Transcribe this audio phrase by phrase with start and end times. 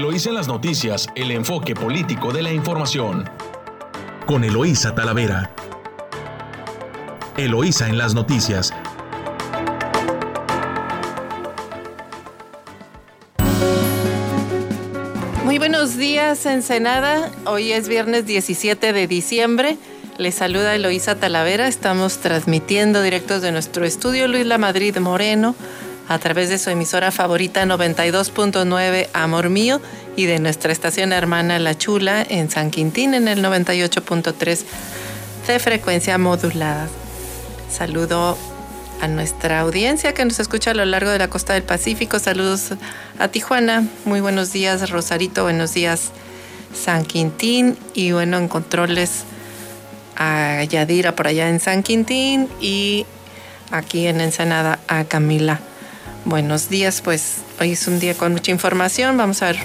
[0.00, 3.28] Eloísa en las noticias, el enfoque político de la información.
[4.24, 5.54] Con Eloísa Talavera.
[7.36, 8.72] Eloísa en las noticias.
[15.44, 17.30] Muy buenos días, Ensenada.
[17.44, 19.76] Hoy es viernes 17 de diciembre.
[20.16, 21.68] Les saluda Eloísa Talavera.
[21.68, 25.54] Estamos transmitiendo directos de nuestro estudio Luis La Madrid Moreno
[26.10, 29.80] a través de su emisora favorita 92.9 Amor Mío
[30.16, 34.64] y de nuestra estación hermana La Chula en San Quintín en el 98.3
[35.46, 36.88] de frecuencia modulada.
[37.70, 38.36] Saludo
[39.00, 42.18] a nuestra audiencia que nos escucha a lo largo de la costa del Pacífico.
[42.18, 42.72] Saludos
[43.20, 43.86] a Tijuana.
[44.04, 45.44] Muy buenos días, Rosarito.
[45.44, 46.10] Buenos días,
[46.74, 47.78] San Quintín.
[47.94, 49.22] Y bueno, en controles
[50.16, 53.06] a Yadira por allá en San Quintín y
[53.70, 55.60] aquí en Ensenada a Camila
[56.26, 59.16] Buenos días, pues hoy es un día con mucha información.
[59.16, 59.58] Vamos a ver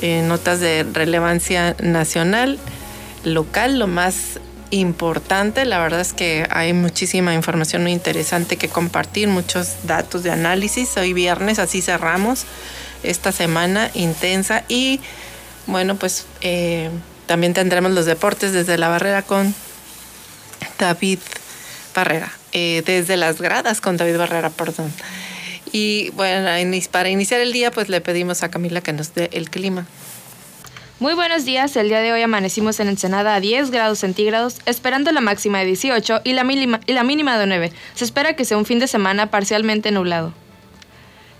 [0.00, 2.58] eh, notas de relevancia nacional,
[3.22, 4.40] local, lo más
[4.70, 5.66] importante.
[5.66, 10.96] La verdad es que hay muchísima información muy interesante que compartir, muchos datos de análisis.
[10.96, 12.46] Hoy viernes, así cerramos
[13.02, 15.00] esta semana intensa y
[15.66, 16.88] bueno, pues eh,
[17.26, 19.54] también tendremos los deportes desde la barrera con
[20.78, 21.18] David
[21.94, 24.90] Barrera, eh, desde las gradas con David Barrera, perdón.
[25.74, 26.48] Y bueno,
[26.92, 29.88] para iniciar el día, pues le pedimos a Camila que nos dé el clima.
[31.00, 35.10] Muy buenos días, el día de hoy amanecimos en Ensenada a 10 grados centígrados, esperando
[35.10, 37.72] la máxima de 18 y la, mínima, y la mínima de 9.
[37.94, 40.32] Se espera que sea un fin de semana parcialmente nublado.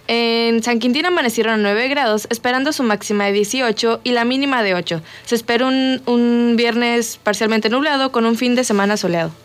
[0.08, 4.64] En San Quintín amanecieron a 9 grados, esperando su máxima de 18 y la mínima
[4.64, 5.00] de 8.
[5.26, 9.43] Se espera un, un viernes parcialmente nublado con un fin de semana soleado.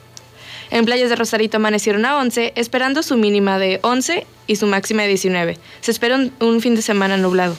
[0.71, 5.03] En playas de Rosarito amanecieron a 11, esperando su mínima de 11 y su máxima
[5.03, 5.57] de 19.
[5.81, 7.55] Se espera un, fin de semana nublado.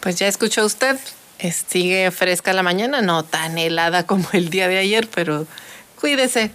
[0.00, 0.98] Pues ya escuchó usted,
[1.68, 5.46] sigue fresca la mañana, no tan helada como el día de ayer, pero
[6.00, 6.50] cuídese,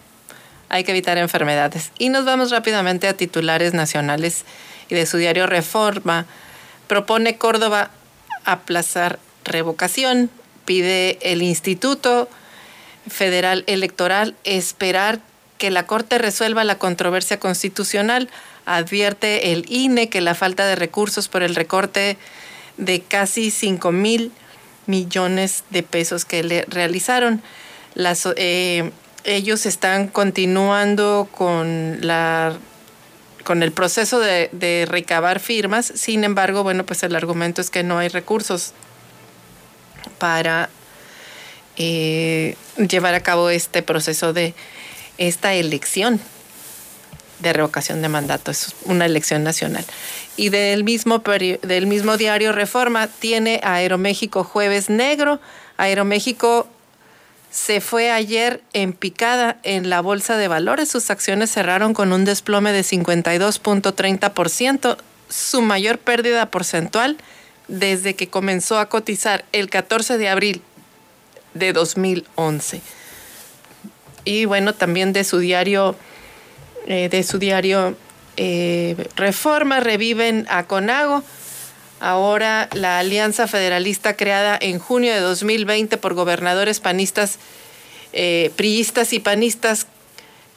[0.69, 1.91] hay que evitar enfermedades.
[1.99, 4.45] Y nos vamos rápidamente a titulares nacionales
[4.89, 6.25] y de su diario Reforma.
[6.87, 7.91] Propone Córdoba
[8.43, 10.31] aplazar revocación,
[10.65, 12.27] pide el Instituto
[13.07, 15.19] Federal Electoral esperar
[15.63, 18.29] que la Corte resuelva la controversia constitucional.
[18.65, 22.17] Advierte el INE que la falta de recursos por el recorte
[22.75, 24.33] de casi 5 mil
[24.87, 27.41] millones de pesos que le realizaron.
[28.35, 28.91] Eh,
[29.23, 32.57] ellos están continuando con la
[33.45, 35.85] con el proceso de, de, recabar firmas.
[35.85, 38.73] Sin embargo, bueno, pues el argumento es que no hay recursos
[40.17, 40.69] para
[41.77, 44.53] eh, llevar a cabo este proceso de
[45.27, 46.19] esta elección
[47.39, 49.85] de revocación de mandato, es una elección nacional.
[50.37, 55.39] Y del mismo, del mismo diario Reforma tiene Aeroméxico Jueves Negro.
[55.77, 56.67] Aeroméxico
[57.51, 60.89] se fue ayer en picada en la bolsa de valores.
[60.89, 64.97] Sus acciones cerraron con un desplome de 52.30%,
[65.29, 67.17] su mayor pérdida porcentual
[67.67, 70.61] desde que comenzó a cotizar el 14 de abril
[71.53, 72.81] de 2011
[74.25, 75.95] y bueno, también de su diario,
[76.87, 77.95] eh, de su diario
[78.37, 81.23] eh, Reforma, reviven a Conago.
[81.99, 87.39] Ahora la Alianza Federalista creada en junio de 2020 por gobernadores panistas,
[88.11, 89.87] eh, priistas y panistas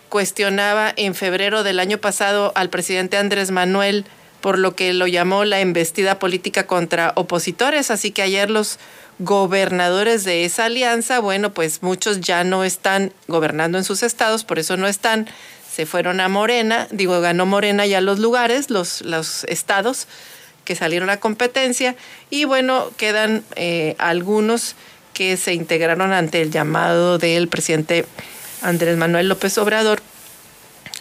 [0.09, 4.07] cuestionaba en febrero del año pasado al presidente Andrés Manuel
[4.41, 7.91] por lo que lo llamó la embestida política contra opositores.
[7.91, 8.79] Así que ayer los
[9.19, 14.59] gobernadores de esa alianza, bueno, pues muchos ya no están gobernando en sus estados, por
[14.59, 15.27] eso no están,
[15.71, 20.07] se fueron a Morena, digo, ganó Morena ya los lugares, los, los estados
[20.65, 21.97] que salieron a competencia,
[22.29, 24.75] y bueno, quedan eh, algunos
[25.15, 28.05] que se integraron ante el llamado del presidente
[28.61, 30.03] Andrés Manuel López Obrador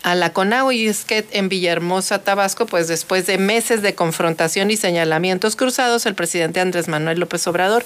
[0.06, 4.70] a la CONAGO y es que en Villahermosa, Tabasco, pues después de meses de confrontación
[4.70, 7.84] y señalamientos cruzados, el presidente Andrés Manuel López Obrador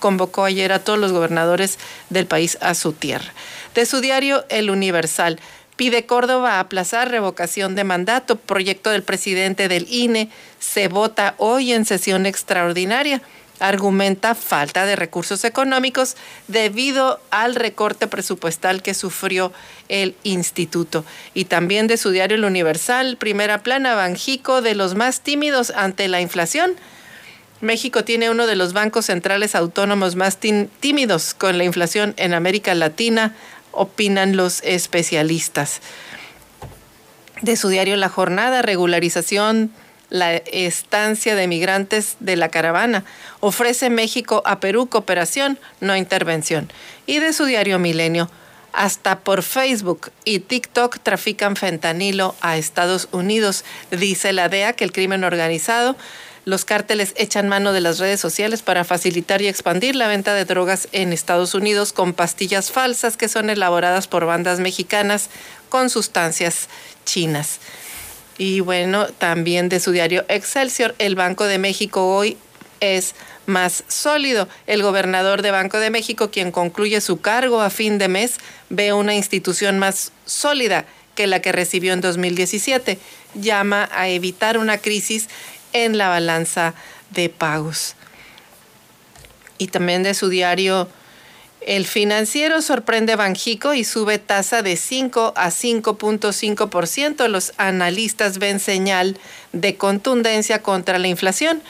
[0.00, 3.32] convocó ayer a todos los gobernadores del país a su tierra.
[3.74, 5.38] De su diario El Universal,
[5.76, 8.36] pide Córdoba aplazar revocación de mandato.
[8.36, 13.22] Proyecto del presidente del INE se vota hoy en sesión extraordinaria
[13.60, 16.16] argumenta falta de recursos económicos
[16.48, 19.52] debido al recorte presupuestal que sufrió
[19.88, 21.04] el instituto.
[21.34, 26.08] Y también de su diario El Universal, primera plana, Banjico de los más tímidos ante
[26.08, 26.74] la inflación.
[27.60, 32.74] México tiene uno de los bancos centrales autónomos más tímidos con la inflación en América
[32.74, 33.34] Latina,
[33.72, 35.80] opinan los especialistas.
[37.42, 39.70] De su diario La Jornada, regularización
[40.10, 43.04] la estancia de migrantes de la caravana.
[43.38, 46.70] Ofrece México a Perú cooperación, no intervención.
[47.06, 48.28] Y de su diario Milenio,
[48.72, 53.64] hasta por Facebook y TikTok trafican fentanilo a Estados Unidos.
[53.90, 55.96] Dice la DEA que el crimen organizado
[56.44, 60.44] los cárteles echan mano de las redes sociales para facilitar y expandir la venta de
[60.44, 65.28] drogas en Estados Unidos con pastillas falsas que son elaboradas por bandas mexicanas
[65.68, 66.68] con sustancias
[67.04, 67.58] chinas.
[68.38, 72.38] Y bueno, también de su diario Excelsior, el Banco de México hoy
[72.80, 73.14] es
[73.44, 74.48] más sólido.
[74.66, 78.38] El gobernador de Banco de México, quien concluye su cargo a fin de mes,
[78.70, 82.98] ve una institución más sólida que la que recibió en 2017.
[83.34, 85.28] Llama a evitar una crisis
[85.72, 86.74] en la balanza
[87.10, 87.94] de pagos.
[89.58, 90.88] Y también de su diario
[91.60, 97.28] El Financiero sorprende Banjico y sube tasa de 5 a 5.5%.
[97.28, 99.18] Los analistas ven señal
[99.52, 101.62] de contundencia contra la inflación.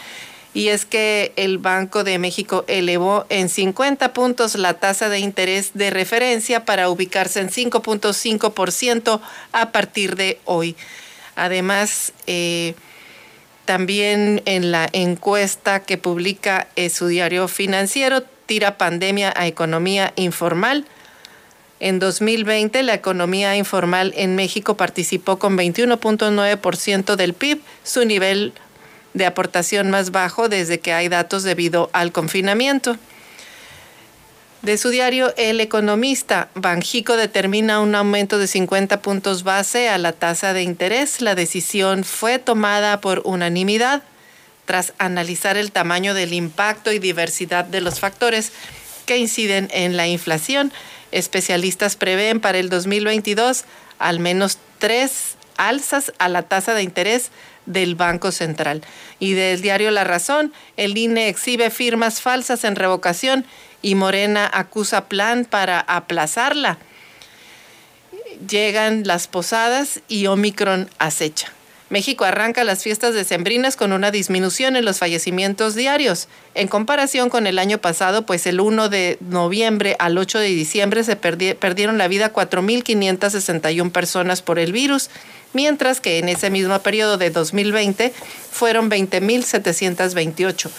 [0.53, 5.73] Y es que el Banco de México elevó en 50 puntos la tasa de interés
[5.75, 9.20] de referencia para ubicarse en 5.5%
[9.53, 10.76] a partir de hoy.
[11.37, 12.75] Además, eh,
[13.64, 20.84] también en la encuesta que publica su diario financiero, tira pandemia a economía informal.
[21.78, 28.52] En 2020, la economía informal en México participó con 21.9% del PIB, su nivel
[29.14, 32.96] de aportación más bajo desde que hay datos debido al confinamiento.
[34.62, 40.12] De su diario El Economista, Banjico determina un aumento de 50 puntos base a la
[40.12, 41.22] tasa de interés.
[41.22, 44.02] La decisión fue tomada por unanimidad
[44.66, 48.52] tras analizar el tamaño del impacto y diversidad de los factores
[49.06, 50.74] que inciden en la inflación.
[51.10, 53.64] Especialistas prevén para el 2022
[53.98, 57.30] al menos tres alzas a la tasa de interés
[57.64, 58.82] del Banco Central.
[59.18, 63.46] Y del diario La Razón, el INE exhibe firmas falsas en revocación
[63.82, 66.79] y Morena acusa plan para aplazarla.
[68.49, 71.53] Llegan las posadas y Omicron acecha.
[71.91, 77.49] México arranca las fiestas decembrinas con una disminución en los fallecimientos diarios, en comparación con
[77.49, 82.06] el año pasado, pues el 1 de noviembre al 8 de diciembre se perdieron la
[82.06, 85.11] vida 4.561 personas por el virus,
[85.53, 88.12] mientras que en ese mismo periodo de 2020
[88.53, 90.71] fueron 20.728.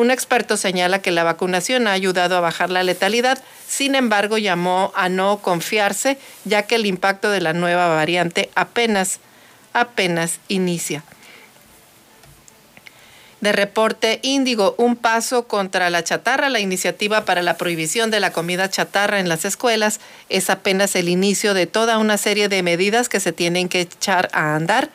[0.00, 3.38] Un experto señala que la vacunación ha ayudado a bajar la letalidad,
[3.68, 6.16] sin embargo llamó a no confiarse,
[6.46, 9.20] ya que el impacto de la nueva variante apenas,
[9.74, 11.04] apenas inicia.
[13.42, 16.48] De reporte Índigo, un paso contra la chatarra.
[16.48, 20.00] La iniciativa para la prohibición de la comida chatarra en las escuelas
[20.30, 24.30] es apenas el inicio de toda una serie de medidas que se tienen que echar
[24.32, 24.88] a andar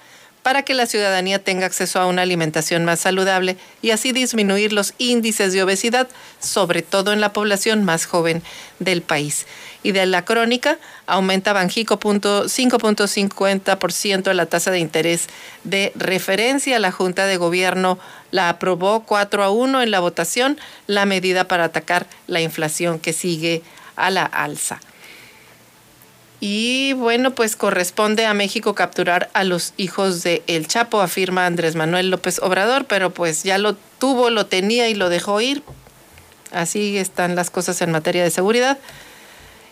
[0.45, 4.93] para que la ciudadanía tenga acceso a una alimentación más saludable y así disminuir los
[4.99, 6.07] índices de obesidad,
[6.39, 8.43] sobre todo en la población más joven
[8.77, 9.47] del país.
[9.81, 10.77] Y de la crónica,
[11.07, 15.29] aumenta Banjico 5.50% la tasa de interés
[15.63, 16.77] de referencia.
[16.77, 17.97] La Junta de Gobierno
[18.29, 23.13] la aprobó 4 a 1 en la votación, la medida para atacar la inflación que
[23.13, 23.63] sigue
[23.95, 24.79] a la alza.
[26.39, 31.75] Y bueno, pues corresponde a México capturar a los hijos de El Chapo, afirma Andrés
[31.75, 35.63] Manuel López Obrador, pero pues ya lo tuvo, lo tenía y lo dejó ir.
[36.51, 38.77] Así están las cosas en materia de seguridad.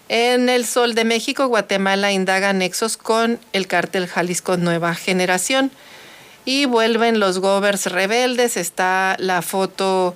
[0.09, 5.71] En el Sol de México, Guatemala indaga nexos con el cártel Jalisco Nueva Generación.
[6.45, 8.57] Y vuelven los govers rebeldes.
[8.57, 10.15] Está la foto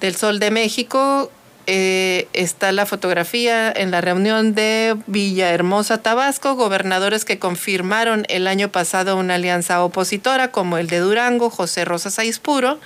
[0.00, 1.30] del Sol de México
[1.66, 8.70] eh, está la fotografía en la reunión de Villahermosa, Tabasco, gobernadores que confirmaron el año
[8.70, 12.78] pasado una alianza opositora, como el de Durango, José Rosas Aispuro,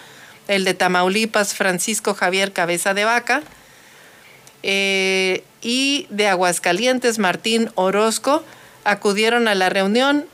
[0.47, 3.43] el de Tamaulipas, Francisco Javier Cabeza de Vaca,
[4.63, 8.45] eh, y de Aguascalientes, Martín Orozco,
[8.85, 10.27] acudieron a la reunión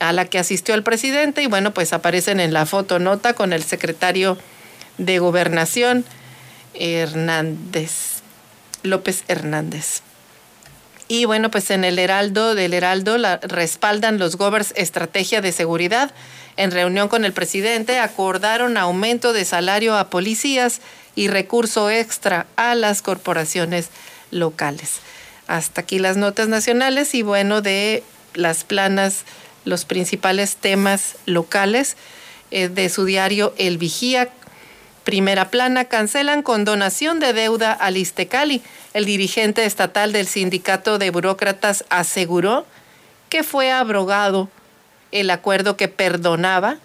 [0.00, 3.52] a la que asistió el presidente y bueno, pues aparecen en la foto nota con
[3.52, 4.36] el secretario
[4.98, 6.04] de Gobernación,
[6.78, 8.22] Hernández,
[8.82, 10.02] López Hernández.
[11.08, 16.12] Y bueno, pues en el Heraldo del Heraldo la, respaldan los Govers estrategia de seguridad.
[16.56, 20.80] En reunión con el presidente acordaron aumento de salario a policías
[21.14, 23.90] y recurso extra a las corporaciones
[24.30, 24.96] locales.
[25.46, 28.02] Hasta aquí las notas nacionales y bueno, de
[28.34, 29.24] las planas,
[29.64, 31.96] los principales temas locales
[32.50, 34.30] eh, de su diario El Vigía
[35.06, 38.60] Primera plana, cancelan con donación de deuda al Istecali.
[38.92, 42.66] El dirigente estatal del sindicato de burócratas aseguró
[43.28, 44.48] que fue abrogado
[45.12, 46.78] el acuerdo que perdonaba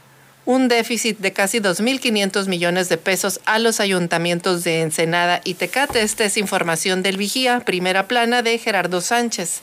[0.46, 6.04] un déficit de casi 2.500 millones de pesos a los ayuntamientos de Ensenada y Tecate.
[6.04, 9.62] Esta es información del Vigía, primera plana de Gerardo Sánchez.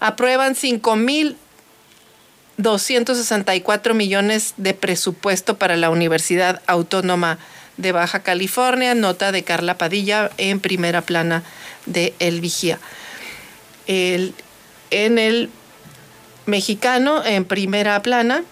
[0.00, 0.54] Aprueban
[2.62, 7.38] 5.264 millones de presupuesto para la Universidad Autónoma
[7.76, 11.42] de Baja California, nota de Carla Padilla en primera plana
[11.86, 12.78] de El Vigía.
[13.86, 14.34] El,
[14.90, 15.50] en el
[16.46, 18.44] mexicano, en primera plana,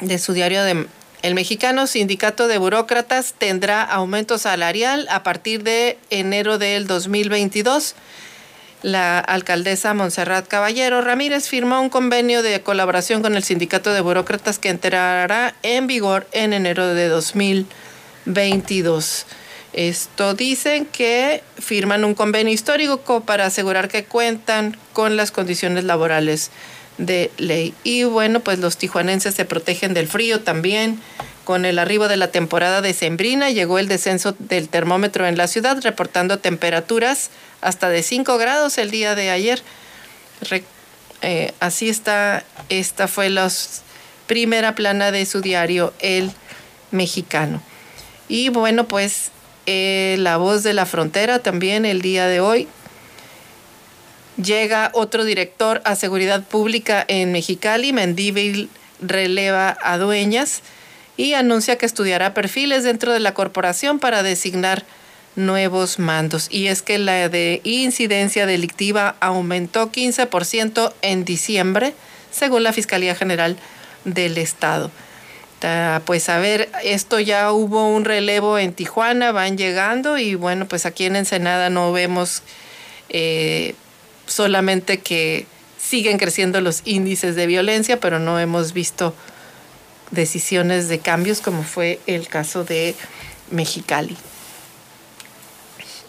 [0.00, 0.86] de su diario de
[1.22, 7.94] El Mexicano, Sindicato de Burócratas tendrá aumento salarial a partir de enero del 2022.
[8.82, 14.58] La alcaldesa Montserrat Caballero Ramírez firmó un convenio de colaboración con el Sindicato de Burócratas
[14.58, 19.26] que entrará en vigor en enero de 2022.
[19.74, 26.50] Esto dicen que firman un convenio histórico para asegurar que cuentan con las condiciones laborales
[26.96, 27.74] de ley.
[27.84, 30.98] Y bueno, pues los tijuanenses se protegen del frío también.
[31.50, 35.82] Con el arribo de la temporada decembrina llegó el descenso del termómetro en la ciudad,
[35.82, 37.30] reportando temperaturas
[37.60, 39.60] hasta de 5 grados el día de ayer.
[41.22, 43.50] Eh, así está, esta fue la
[44.28, 46.30] primera plana de su diario, El
[46.92, 47.60] Mexicano.
[48.28, 49.32] Y bueno, pues
[49.66, 52.68] eh, La Voz de la Frontera también el día de hoy
[54.40, 60.62] Llega otro director a seguridad pública en Mexicali, Mendívil releva a Dueñas
[61.20, 64.86] y anuncia que estudiará perfiles dentro de la corporación para designar
[65.36, 66.48] nuevos mandos.
[66.50, 71.92] Y es que la de incidencia delictiva aumentó 15% en diciembre,
[72.30, 73.58] según la Fiscalía General
[74.06, 74.90] del Estado.
[76.06, 80.86] Pues a ver, esto ya hubo un relevo en Tijuana, van llegando y bueno, pues
[80.86, 82.42] aquí en Ensenada no vemos
[83.10, 83.74] eh,
[84.24, 85.44] solamente que
[85.78, 89.14] siguen creciendo los índices de violencia, pero no hemos visto
[90.10, 92.94] decisiones de cambios como fue el caso de
[93.50, 94.16] Mexicali.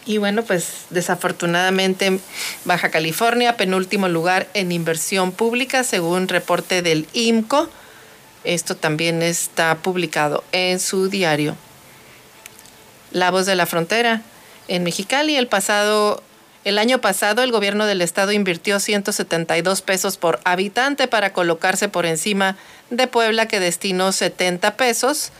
[0.04, 2.18] Y bueno, pues desafortunadamente
[2.64, 7.70] Baja California, penúltimo lugar en inversión pública según reporte del IMCO.
[8.42, 11.56] Esto también está publicado en su diario.
[13.12, 14.22] La voz de la frontera.
[14.66, 16.22] En Mexicali el pasado
[16.64, 22.06] el año pasado el gobierno del estado invirtió 172 pesos por habitante para colocarse por
[22.06, 22.56] encima
[22.90, 25.32] de Puebla que destinó 70 pesos.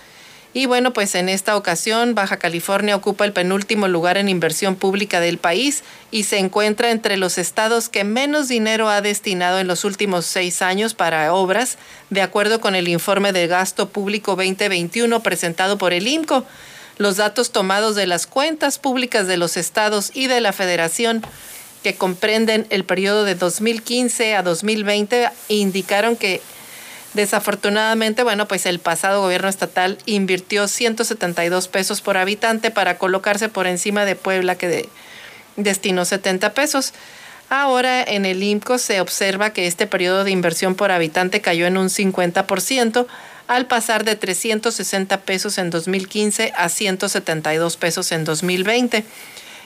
[0.54, 5.18] Y bueno, pues en esta ocasión Baja California ocupa el penúltimo lugar en inversión pública
[5.18, 9.84] del país y se encuentra entre los estados que menos dinero ha destinado en los
[9.84, 11.78] últimos seis años para obras,
[12.10, 16.44] de acuerdo con el informe de gasto público 2021 presentado por el INCO.
[16.98, 21.22] Los datos tomados de las cuentas públicas de los estados y de la federación
[21.82, 26.40] que comprenden el periodo de 2015 a 2020 indicaron que
[27.14, 33.66] desafortunadamente, bueno, pues el pasado gobierno estatal invirtió 172 pesos por habitante para colocarse por
[33.66, 34.88] encima de Puebla que
[35.56, 36.92] destinó 70 pesos.
[37.50, 41.76] Ahora en el IMCO se observa que este periodo de inversión por habitante cayó en
[41.76, 43.06] un 50%,
[43.46, 49.04] al pasar de 360 pesos en 2015 a 172 pesos en 2020.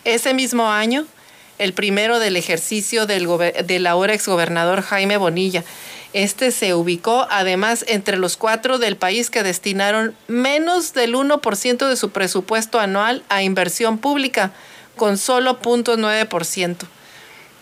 [0.04, 1.06] Ese mismo año,
[1.58, 3.28] el primero del ejercicio del,
[3.64, 5.64] del ahora exgobernador Jaime Bonilla.
[6.12, 11.96] Este se ubicó además entre los cuatro del país que destinaron menos del 1% de
[11.96, 14.52] su presupuesto anual a inversión pública,
[14.96, 16.86] con solo 0.9%.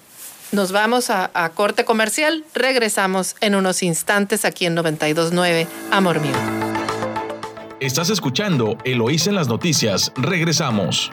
[0.52, 6.36] nos vamos a, a, corte comercial, regresamos en unos instantes aquí en 929 Amor Mío.
[7.80, 11.12] Estás escuchando Eloísa en las noticias, regresamos.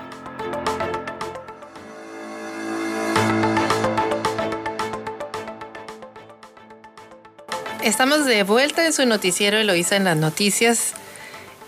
[7.86, 10.94] Estamos de vuelta en su noticiero Eloísa en las noticias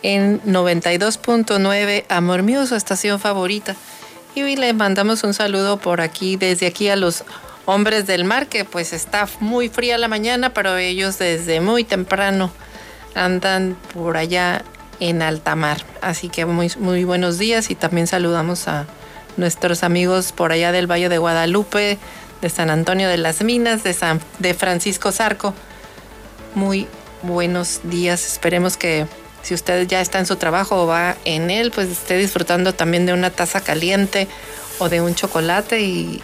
[0.02, 3.76] en 92.9 Amor Mío, su estación favorita.
[4.34, 7.22] Y hoy le mandamos un saludo por aquí, desde aquí a los
[7.66, 12.50] hombres del mar, que pues está muy fría la mañana, pero ellos desde muy temprano
[13.14, 14.64] andan por allá
[14.98, 15.84] en alta mar.
[16.00, 18.86] Así que muy, muy buenos días y también saludamos a
[19.36, 21.96] nuestros amigos por allá del Valle de Guadalupe,
[22.42, 25.54] de San Antonio de las Minas, de, San, de Francisco Zarco
[26.54, 26.86] muy
[27.22, 28.26] buenos días.
[28.26, 29.06] Esperemos que
[29.42, 33.06] si usted ya está en su trabajo o va en él, pues esté disfrutando también
[33.06, 34.28] de una taza caliente
[34.78, 36.22] o de un chocolate y,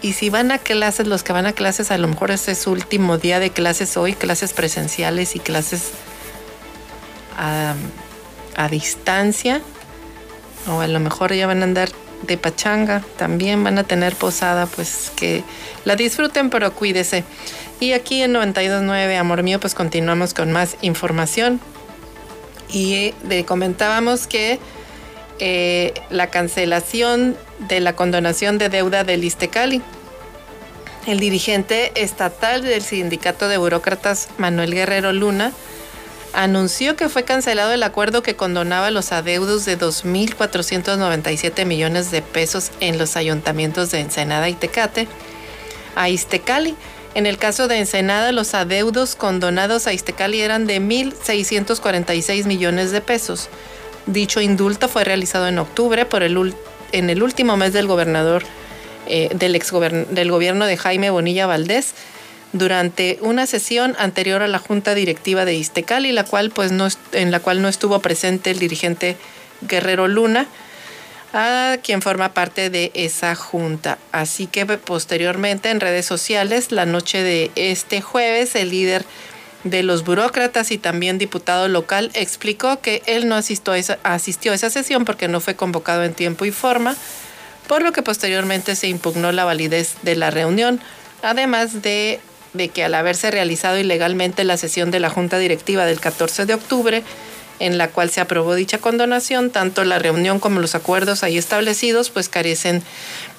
[0.00, 2.58] y si van a clases, los que van a clases, a lo mejor este es
[2.58, 5.90] su último día de clases hoy, clases presenciales y clases
[7.38, 7.74] a,
[8.56, 9.60] a distancia,
[10.68, 11.88] o a lo mejor ya van a andar
[12.26, 15.44] de pachanga, también van a tener posada, pues que
[15.84, 17.24] la disfruten, pero cuídese.
[17.80, 21.60] Y aquí en 92.9, amor mío, pues continuamos con más información.
[22.68, 24.58] Y le comentábamos que
[25.38, 27.36] eh, la cancelación
[27.68, 29.82] de la condonación de deuda del Istecali.
[31.06, 35.52] El dirigente estatal del sindicato de burócratas, Manuel Guerrero Luna,
[36.32, 42.70] anunció que fue cancelado el acuerdo que condonaba los adeudos de 2.497 millones de pesos
[42.80, 45.08] en los ayuntamientos de Ensenada y Tecate
[45.94, 46.76] a Istecali
[47.14, 53.02] en el caso de Ensenada, los adeudos condonados a Iztecali eran de 1.646 millones de
[53.02, 53.50] pesos.
[54.06, 56.54] Dicho indulto fue realizado en octubre por el,
[56.92, 58.44] en el último mes del gobernador
[59.06, 59.72] eh, del, ex
[60.10, 61.94] del gobierno de Jaime Bonilla Valdés
[62.52, 67.30] durante una sesión anterior a la junta directiva de Iztecali, la cual, pues, no, en
[67.30, 69.16] la cual no estuvo presente el dirigente
[69.62, 70.46] Guerrero Luna
[71.32, 73.98] a quien forma parte de esa junta.
[74.12, 79.04] Así que posteriormente en redes sociales, la noche de este jueves, el líder
[79.64, 84.52] de los burócratas y también diputado local explicó que él no asistió a esa, asistió
[84.52, 86.96] a esa sesión porque no fue convocado en tiempo y forma,
[87.68, 90.80] por lo que posteriormente se impugnó la validez de la reunión,
[91.22, 92.20] además de,
[92.52, 96.54] de que al haberse realizado ilegalmente la sesión de la Junta Directiva del 14 de
[96.54, 97.02] octubre,
[97.58, 102.10] en la cual se aprobó dicha condonación, tanto la reunión como los acuerdos ahí establecidos
[102.10, 102.82] pues carecen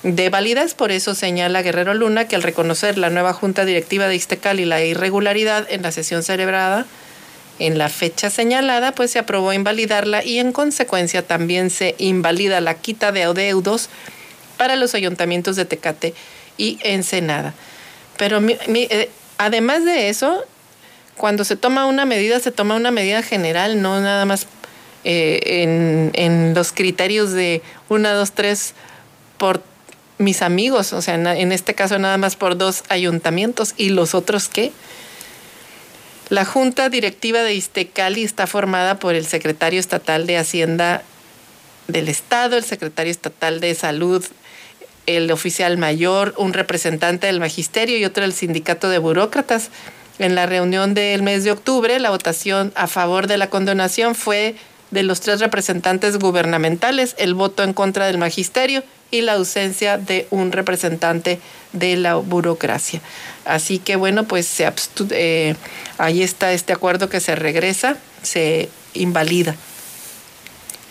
[0.04, 0.74] de validez.
[0.76, 4.66] Por eso señala Guerrero Luna que al reconocer la nueva junta directiva de Ixtecal y
[4.66, 6.86] la irregularidad en la sesión celebrada
[7.60, 12.76] en la fecha señalada, pues se aprobó invalidarla y en consecuencia también se invalida la
[12.76, 13.90] quita de adeudos
[14.58, 16.14] para los ayuntamientos de Tecate
[16.58, 17.54] y Ensenada.
[18.18, 20.44] Pero eh, además de eso,
[21.18, 24.48] cuando se toma una medida, se toma una medida general, no nada más
[25.04, 28.74] eh, en, los criterios de una, dos, tres
[29.38, 29.62] por
[30.18, 34.48] mis amigos, o sea, en, este caso nada más por dos ayuntamientos y los otros
[34.48, 34.72] qué.
[36.30, 41.04] La Junta Directiva de Iztecali está formada por el secretario estatal de Hacienda
[41.88, 44.24] del Estado, el secretario estatal de Salud,
[45.06, 49.70] el oficial mayor, un representante del magisterio y otro del sindicato de burócratas.
[50.20, 54.56] En la reunión del mes de octubre, la votación a favor de la condonación fue
[54.92, 60.28] de los tres representantes gubernamentales, el voto en contra del magisterio y la ausencia de
[60.30, 61.40] un representante
[61.72, 63.02] de la burocracia.
[63.46, 64.72] Así que bueno, pues se
[65.12, 65.56] eh,
[65.98, 69.56] ahí está este acuerdo que se regresa, se invalida.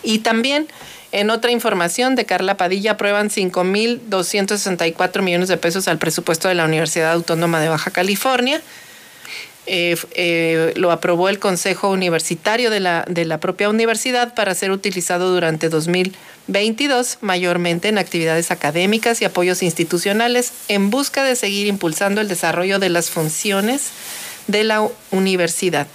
[0.03, 0.67] Y también
[1.13, 6.65] en otra información de Carla Padilla aprueban 5.264 millones de pesos al presupuesto de la
[6.65, 8.59] Universidad Autónoma de Baja California.
[9.67, 14.71] Eh, eh, lo aprobó el Consejo Universitario de la, de la propia universidad para ser
[14.71, 22.21] utilizado durante 2022, mayormente en actividades académicas y apoyos institucionales, en busca de seguir impulsando
[22.21, 23.91] el desarrollo de las funciones
[24.47, 25.85] de la universidad.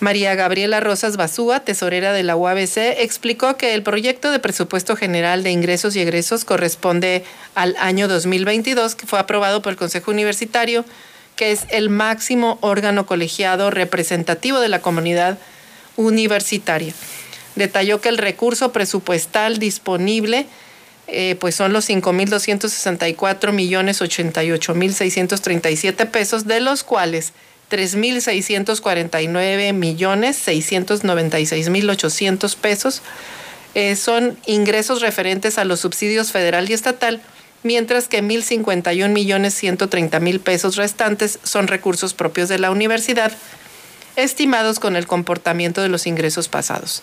[0.00, 5.42] María Gabriela Rosas Basúa, tesorera de la UABC, explicó que el proyecto de presupuesto general
[5.42, 10.84] de ingresos y egresos corresponde al año 2022, que fue aprobado por el Consejo Universitario
[11.38, 15.38] que es el máximo órgano colegiado representativo de la comunidad
[15.96, 16.92] universitaria.
[17.54, 20.46] Detalló que el recurso presupuestal disponible
[21.06, 27.32] eh, pues son los 5.264 millones 88 mil 637 pesos, de los cuales
[27.70, 33.02] 3.649 millones 696 mil 800 pesos
[33.74, 37.20] eh, son ingresos referentes a los subsidios federal y estatal
[37.62, 43.32] mientras que 1.051 millones 130 mil pesos restantes son recursos propios de la universidad,
[44.16, 47.02] estimados con el comportamiento de los ingresos pasados.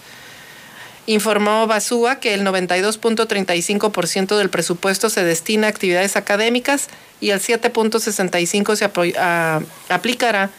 [1.08, 6.88] Informó Basúa que el 92.35% del presupuesto se destina a actividades académicas
[7.22, 10.50] y el 7.65% se aplicará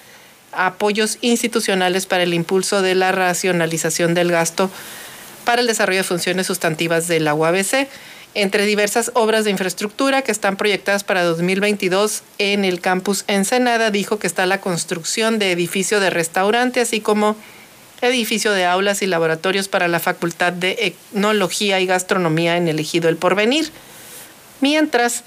[0.53, 4.71] a apoyos institucionales para el impulso de la racionalización del gasto
[5.45, 7.89] para el desarrollo de funciones sustantivas de la UABC
[8.35, 14.19] entre diversas obras de infraestructura que están proyectadas para 2022 en el campus Ensenada, dijo
[14.19, 17.35] que está la construcción de edificio de restaurante, así como
[18.03, 23.09] edificio de aulas y laboratorios para la Facultad de Etnología y Gastronomía en el Ejido
[23.09, 23.71] El Porvenir,
[24.61, 25.25] mientras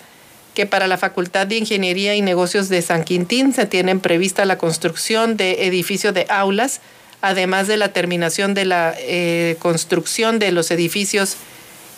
[0.53, 4.57] que para la Facultad de Ingeniería y Negocios de San Quintín se tienen prevista la
[4.57, 6.81] construcción de edificio de aulas,
[7.21, 11.37] además de la terminación de la eh, construcción de los edificios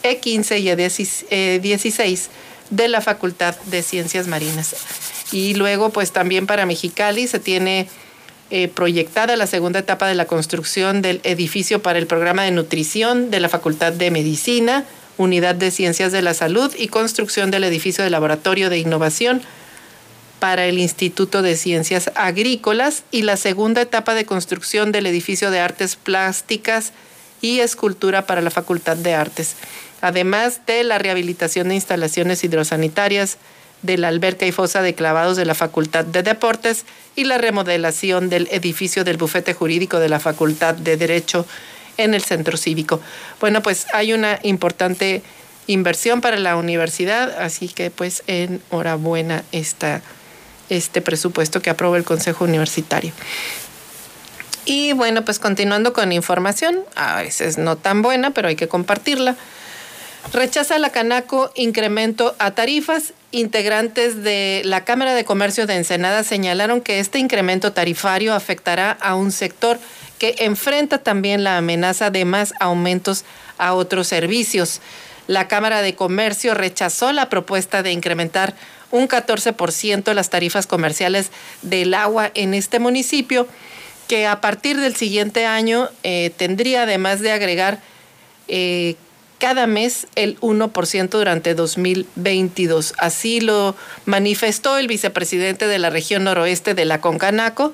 [0.04, 2.30] E15 y E16 eh,
[2.70, 4.76] de la Facultad de Ciencias Marinas.
[5.32, 7.88] Y luego, pues también para Mexicali se tiene
[8.54, 13.32] eh, proyectada la segunda etapa de la construcción del edificio para el programa de nutrición
[13.32, 14.84] de la Facultad de Medicina,
[15.18, 19.42] Unidad de Ciencias de la Salud y construcción del edificio de laboratorio de innovación
[20.40, 25.62] para el Instituto de Ciencias Agrícolas y la segunda etapa de construcción del edificio de
[25.62, 26.92] artes plásticas
[27.40, 29.56] y escultura para la Facultad de Artes,
[30.02, 33.38] además de la rehabilitación de instalaciones hidrosanitarias,
[33.82, 38.30] de la alberca y fosa de clavados de la Facultad de Deportes y la remodelación
[38.30, 41.46] del edificio del bufete jurídico de la Facultad de Derecho
[41.98, 43.00] en el centro cívico.
[43.40, 45.24] Bueno, pues hay una importante
[45.68, 50.02] inversión para la universidad, así que pues enhorabuena esta,
[50.70, 53.14] este presupuesto que aprobó el Consejo Universitario.
[54.66, 59.36] Y bueno, pues continuando con información, a veces no tan buena, pero hay que compartirla.
[60.34, 63.14] Rechaza la Canaco incremento a tarifas.
[63.34, 69.16] Integrantes de la Cámara de Comercio de Ensenada señalaron que este incremento tarifario afectará a
[69.16, 69.80] un sector
[70.20, 73.26] que enfrenta también la amenaza de más aumentos
[73.58, 74.82] a otros servicios.
[75.28, 78.54] La Cámara de Comercio rechazó la propuesta de incrementar
[78.92, 81.32] un 14% las tarifas comerciales
[81.62, 83.48] del agua en este municipio,
[84.08, 87.80] que a partir del siguiente año eh, tendría además de agregar
[88.48, 88.96] eh,
[89.42, 92.94] cada mes el 1% durante 2022.
[93.00, 93.76] Así lo
[94.06, 97.74] manifestó el vicepresidente de la región noroeste de la Concanaco,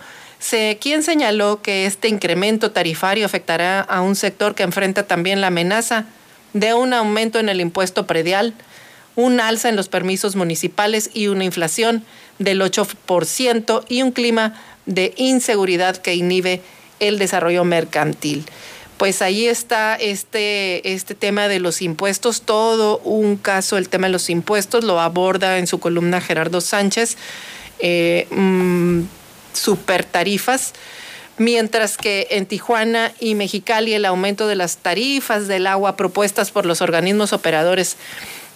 [0.79, 6.05] quien señaló que este incremento tarifario afectará a un sector que enfrenta también la amenaza
[6.53, 8.53] de un aumento en el impuesto predial,
[9.17, 12.05] un alza en los permisos municipales y una inflación
[12.39, 14.53] del 8% y un clima
[14.85, 16.61] de inseguridad que inhibe
[17.01, 18.45] el desarrollo mercantil
[18.97, 24.13] pues ahí está este, este tema de los impuestos, todo un caso, el tema de
[24.13, 27.15] los impuestos, lo aborda en su columna Gerardo Sánchez,
[27.79, 29.03] eh, mm,
[29.53, 30.73] super tarifas,
[31.37, 36.65] mientras que en Tijuana y Mexicali el aumento de las tarifas del agua propuestas por
[36.65, 37.97] los organismos operadores,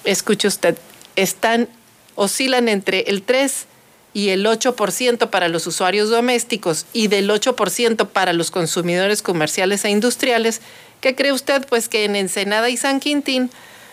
[0.06, 0.76] escuche usted,
[1.16, 1.70] están,
[2.16, 3.68] oscilan entre el 3
[4.14, 9.90] y el 8% para los usuarios domésticos y del 8% para los consumidores comerciales e
[9.90, 10.62] industriales,
[11.00, 11.66] ¿qué cree usted?
[11.68, 13.50] Pues que en Ensenada y San Quintín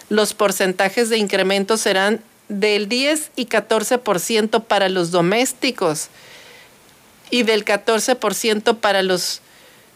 [0.09, 6.09] los porcentajes de incremento serán del 10 y 14% para los domésticos
[7.31, 9.43] y del 14% para los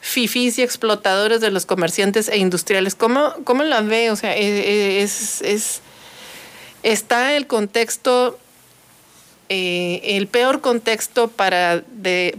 [0.01, 2.95] fifís y explotadores de los comerciantes e industriales.
[2.95, 4.11] ¿Cómo, cómo la ve?
[4.11, 5.81] O sea, e, e, es, es,
[6.83, 8.39] está el contexto
[9.55, 11.85] eh, el peor contexto para,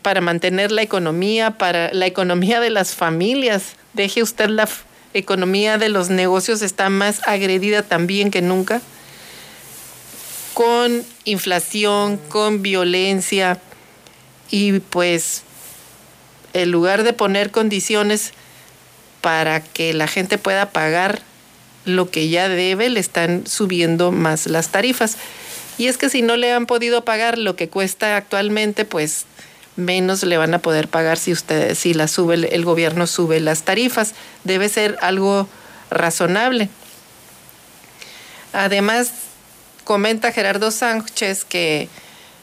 [0.02, 3.76] para mantener la economía, para la economía de las familias.
[3.93, 4.67] Deje usted la
[5.13, 8.82] economía de los negocios está más agredida también que nunca,
[10.56, 13.60] con inflación, con violencia
[14.49, 15.43] y pues
[16.54, 18.32] en lugar de poner condiciones
[19.21, 21.21] para que la gente pueda pagar
[21.86, 25.17] lo que ya debe, le están subiendo más las tarifas.
[25.77, 29.25] Y es que si no le han podido pagar lo que cuesta actualmente, pues
[29.75, 33.63] menos le van a poder pagar si usted, si la sube, el gobierno sube las
[33.63, 34.13] tarifas.
[34.43, 35.47] Debe ser algo
[35.89, 36.69] razonable.
[38.53, 39.12] Además,
[39.83, 41.89] comenta Gerardo Sánchez que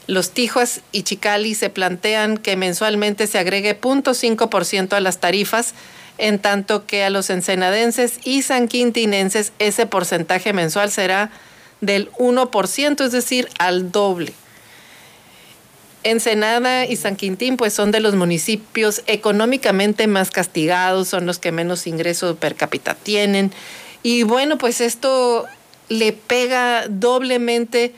[0.06, 5.74] los Tijuas y Chicali se plantean que mensualmente se agregue 0.5% a las tarifas,
[6.18, 11.30] en tanto que a los ensenadenses y sanquintinenses ese porcentaje mensual será
[11.80, 14.32] del 1%, es decir, al doble.
[16.02, 21.52] Ensenada y San Quintín pues son de los municipios económicamente más castigados, son los que
[21.52, 23.52] menos ingresos per cápita tienen.
[24.02, 25.46] Y bueno, pues esto
[25.88, 27.92] le pega doblemente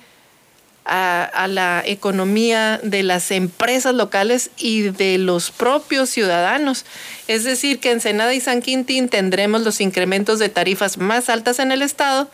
[0.84, 6.84] a, la economía de las empresas locales y de los propios ciudadanos.
[7.28, 11.58] Es decir, que en Senada y San Quintín tendremos los incrementos de tarifas más altas
[11.60, 12.28] en el estado,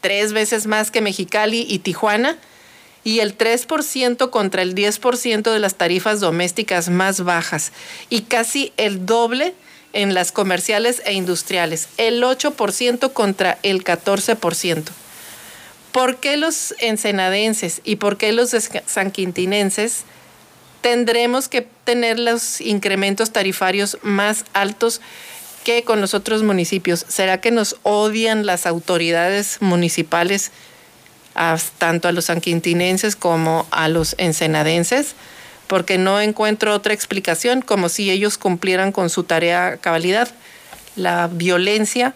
[0.00, 2.38] tres veces más que Mexicali y Tijuana,
[3.02, 7.72] y el 3% contra el 10% de las tarifas domésticas más bajas,
[8.08, 9.54] y casi el doble
[9.92, 14.84] en las comerciales e industriales, el 8% contra el 14%.
[15.92, 18.54] ¿Por qué los ensenadenses y por qué los
[18.86, 20.04] sanquintinenses
[20.80, 25.00] tendremos que tener los incrementos tarifarios más altos
[25.64, 27.04] que con los otros municipios?
[27.08, 30.50] ¿Será que nos odian las autoridades municipales,
[31.78, 35.14] tanto a los sanquintinenses como a los ensenadenses?
[35.66, 40.28] Porque no encuentro otra explicación, como si ellos cumplieran con su tarea cabalidad.
[40.96, 42.14] La violencia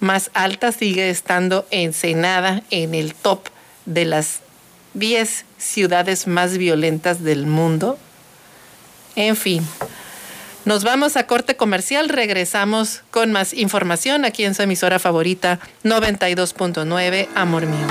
[0.00, 3.48] más alta sigue estando Ensenada en el top
[3.86, 4.40] de las
[4.94, 7.98] 10 ciudades más violentas del mundo.
[9.14, 9.66] En fin,
[10.64, 17.28] nos vamos a corte comercial, regresamos con más información aquí en su emisora favorita 92.9
[17.34, 17.86] Amor Mío.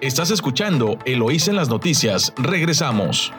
[0.00, 3.32] Estás escuchando Eloís en las noticias, regresamos.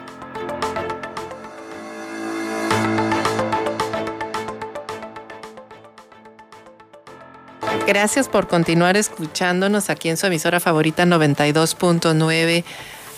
[7.86, 12.62] Gracias por continuar escuchándonos aquí en su emisora favorita 92.9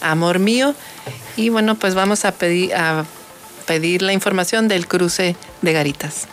[0.00, 0.74] Amor Mío.
[1.36, 3.04] Y bueno, pues vamos a pedir, a
[3.72, 6.28] pedir la información del cruce de Garitas.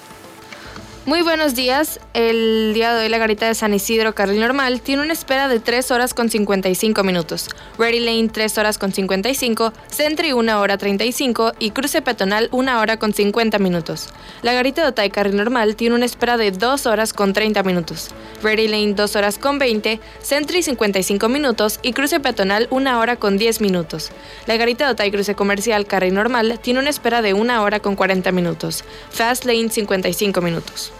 [1.10, 2.00] Muy buenos días.
[2.14, 5.60] El día de hoy la garita de San Isidro Carril Normal tiene una espera de
[5.60, 7.50] 3 horas con 55 minutos.
[7.80, 12.98] Ready Lane 3 horas con 55, Sentry 1 hora 35 y cruce peatonal 1 hora
[12.98, 14.10] con 50 minutos.
[14.44, 18.10] La garita de Otay Carril Normal tiene una espera de 2 horas con 30 minutos.
[18.44, 23.40] Ready Lane 2 horas con 20, Sentry 55 minutos y cruce peatonal 1 hora con
[23.40, 24.12] 10 minutos.
[24.46, 27.96] La garita de Otay Cruce Comercial Carril Normal tiene una espera de 1 hora con
[27.96, 28.84] 40 minutos.
[29.10, 30.94] Fast Lane 55 minutos.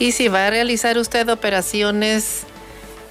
[0.00, 2.44] Y si va a realizar usted operaciones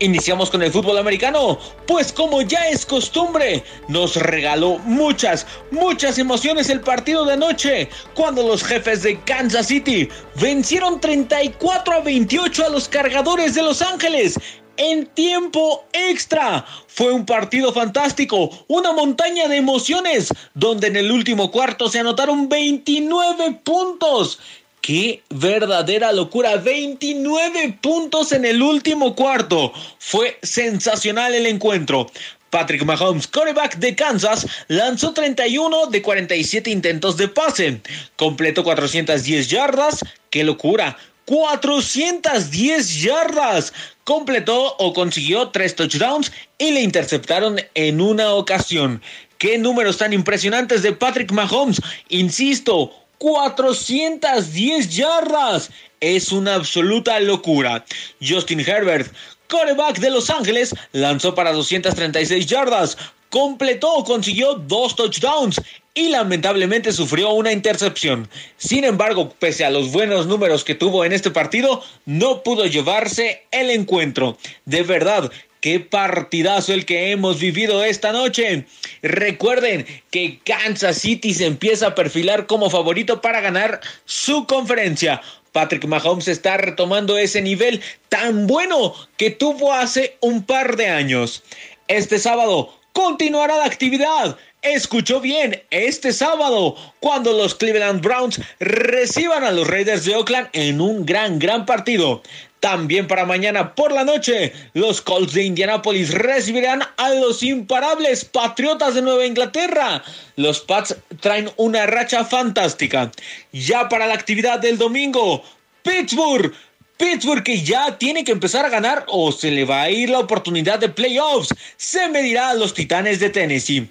[0.00, 6.68] Iniciamos con el fútbol americano, pues como ya es costumbre, nos regaló muchas, muchas emociones
[6.68, 10.08] el partido de anoche, cuando los jefes de Kansas City
[10.40, 14.36] vencieron 34 a 28 a los cargadores de Los Ángeles
[14.78, 16.66] en tiempo extra.
[16.88, 22.48] Fue un partido fantástico, una montaña de emociones, donde en el último cuarto se anotaron
[22.48, 24.40] 29 puntos.
[24.84, 26.56] ¡Qué verdadera locura!
[26.56, 29.72] 29 puntos en el último cuarto.
[29.98, 32.10] Fue sensacional el encuentro.
[32.50, 37.80] Patrick Mahomes, quarterback de Kansas, lanzó 31 de 47 intentos de pase.
[38.16, 40.04] Completó 410 yardas.
[40.28, 40.98] ¡Qué locura!
[41.24, 43.72] 410 yardas.
[44.04, 49.00] Completó o consiguió tres touchdowns y le interceptaron en una ocasión.
[49.38, 51.80] Qué números tan impresionantes de Patrick Mahomes.
[52.10, 52.92] Insisto,
[53.24, 55.70] 410 yardas.
[56.00, 57.82] Es una absoluta locura.
[58.20, 59.10] Justin Herbert,
[59.48, 62.98] coreback de Los Ángeles, lanzó para 236 yardas.
[63.30, 65.58] Completó o consiguió dos touchdowns
[65.94, 68.28] y lamentablemente sufrió una intercepción.
[68.58, 73.46] Sin embargo, pese a los buenos números que tuvo en este partido, no pudo llevarse
[73.52, 74.36] el encuentro.
[74.66, 75.32] De verdad,
[75.64, 78.66] Qué partidazo el que hemos vivido esta noche.
[79.00, 85.22] Recuerden que Kansas City se empieza a perfilar como favorito para ganar su conferencia.
[85.52, 91.42] Patrick Mahomes está retomando ese nivel tan bueno que tuvo hace un par de años.
[91.88, 94.36] Este sábado continuará la actividad.
[94.60, 100.82] Escuchó bien, este sábado, cuando los Cleveland Browns reciban a los Raiders de Oakland en
[100.82, 102.22] un gran, gran partido.
[102.64, 108.94] También para mañana por la noche, los Colts de Indianapolis recibirán a los imparables Patriotas
[108.94, 110.02] de Nueva Inglaterra.
[110.36, 113.12] Los Pats traen una racha fantástica.
[113.52, 115.44] Ya para la actividad del domingo,
[115.82, 116.54] Pittsburgh
[116.96, 120.20] Pittsburgh que ya tiene que empezar a ganar o se le va a ir la
[120.20, 121.54] oportunidad de playoffs.
[121.76, 123.90] Se medirá a los Titanes de Tennessee.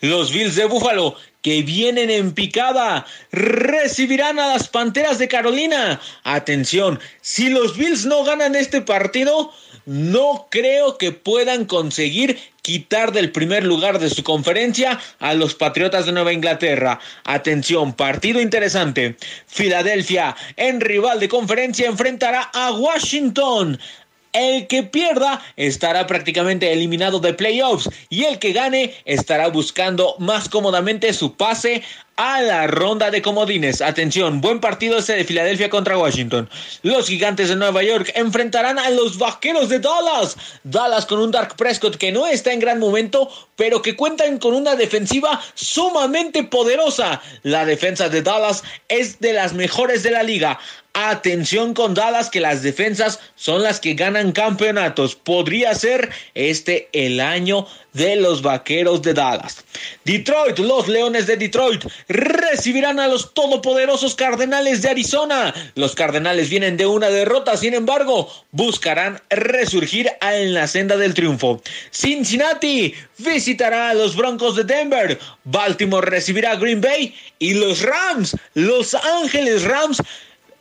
[0.00, 1.14] Los Bills de Buffalo
[1.48, 5.98] que vienen en picada recibirán a las Panteras de Carolina.
[6.22, 9.50] Atención, si los Bills no ganan este partido,
[9.86, 16.04] no creo que puedan conseguir quitar del primer lugar de su conferencia a los Patriotas
[16.04, 17.00] de Nueva Inglaterra.
[17.24, 19.16] Atención, partido interesante.
[19.46, 23.80] Filadelfia, en rival de conferencia, enfrentará a Washington.
[24.32, 30.48] El que pierda estará prácticamente eliminado de playoffs y el que gane estará buscando más
[30.48, 31.82] cómodamente su pase
[32.18, 33.80] a la ronda de comodines.
[33.80, 36.50] Atención, buen partido ese de Filadelfia contra Washington.
[36.82, 40.36] Los gigantes de Nueva York enfrentarán a los vaqueros de Dallas.
[40.64, 44.52] Dallas con un Dark Prescott que no está en gran momento, pero que cuentan con
[44.54, 47.22] una defensiva sumamente poderosa.
[47.44, 50.58] La defensa de Dallas es de las mejores de la liga.
[51.06, 55.14] Atención con Dallas que las defensas son las que ganan campeonatos.
[55.14, 59.64] Podría ser este el año de los Vaqueros de Dallas.
[60.04, 65.54] Detroit, los Leones de Detroit recibirán a los todopoderosos Cardenales de Arizona.
[65.76, 71.62] Los Cardenales vienen de una derrota, sin embargo, buscarán resurgir en la senda del triunfo.
[71.92, 75.16] Cincinnati visitará a los Broncos de Denver.
[75.44, 80.02] Baltimore recibirá a Green Bay y los Rams, Los Ángeles Rams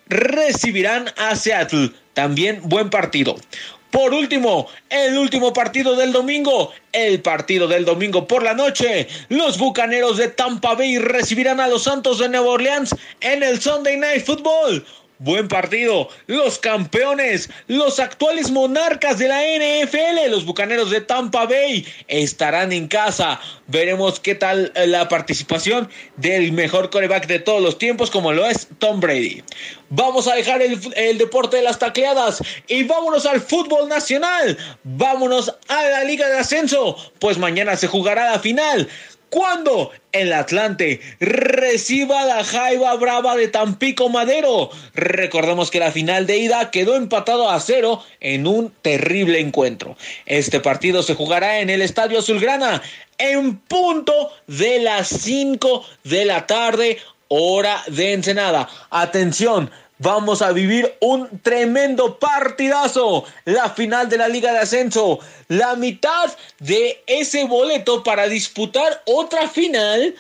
[0.10, 1.92] recibirán a Seattle.
[2.14, 3.36] También buen partido.
[3.92, 9.58] Por último, el último partido del domingo, el partido del domingo por la noche, los
[9.58, 14.26] Bucaneros de Tampa Bay recibirán a los Santos de Nueva Orleans en el Sunday Night
[14.26, 14.86] Football.
[15.20, 16.10] Buen partido.
[16.28, 22.88] Los campeones, los actuales monarcas de la NFL, los Bucaneros de Tampa Bay, estarán en
[22.88, 23.40] casa.
[23.66, 28.68] Veremos qué tal la participación del mejor coreback de todos los tiempos, como lo es
[28.78, 29.42] Tom Brady.
[29.90, 34.56] Vamos a dejar el, el deporte de las tacleadas y vámonos al fútbol nacional.
[34.84, 38.88] Vámonos a la Liga de Ascenso, pues mañana se jugará la final
[39.30, 44.70] cuando el Atlante reciba la Jaiba Brava de Tampico Madero.
[44.94, 49.98] Recordemos que la final de ida quedó empatado a cero en un terrible encuentro.
[50.26, 52.82] Este partido se jugará en el Estadio Azulgrana
[53.18, 58.70] en punto de las 5 de la tarde, hora de Ensenada.
[58.90, 63.26] Atención, Vamos a vivir un tremendo partidazo.
[63.46, 65.20] La final de la Liga de Ascenso.
[65.48, 70.14] La mitad de ese boleto para disputar otra final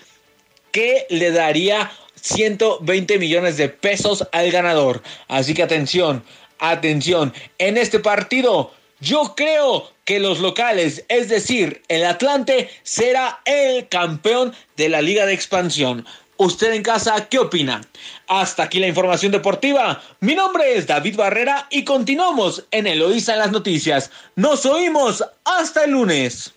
[0.71, 5.03] que le daría 120 millones de pesos al ganador.
[5.27, 6.23] Así que atención,
[6.57, 7.33] atención.
[7.59, 14.55] En este partido yo creo que los locales, es decir, el Atlante, será el campeón
[14.75, 16.05] de la Liga de Expansión.
[16.37, 17.81] ¿Usted en casa qué opina?
[18.27, 20.01] Hasta aquí la información deportiva.
[20.19, 24.11] Mi nombre es David Barrera y continuamos en Eloísa en las noticias.
[24.35, 26.53] Nos oímos hasta el lunes.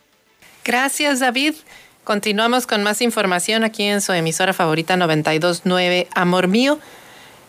[0.65, 1.55] Gracias David.
[2.03, 6.79] Continuamos con más información aquí en su emisora favorita 929 Amor Mío.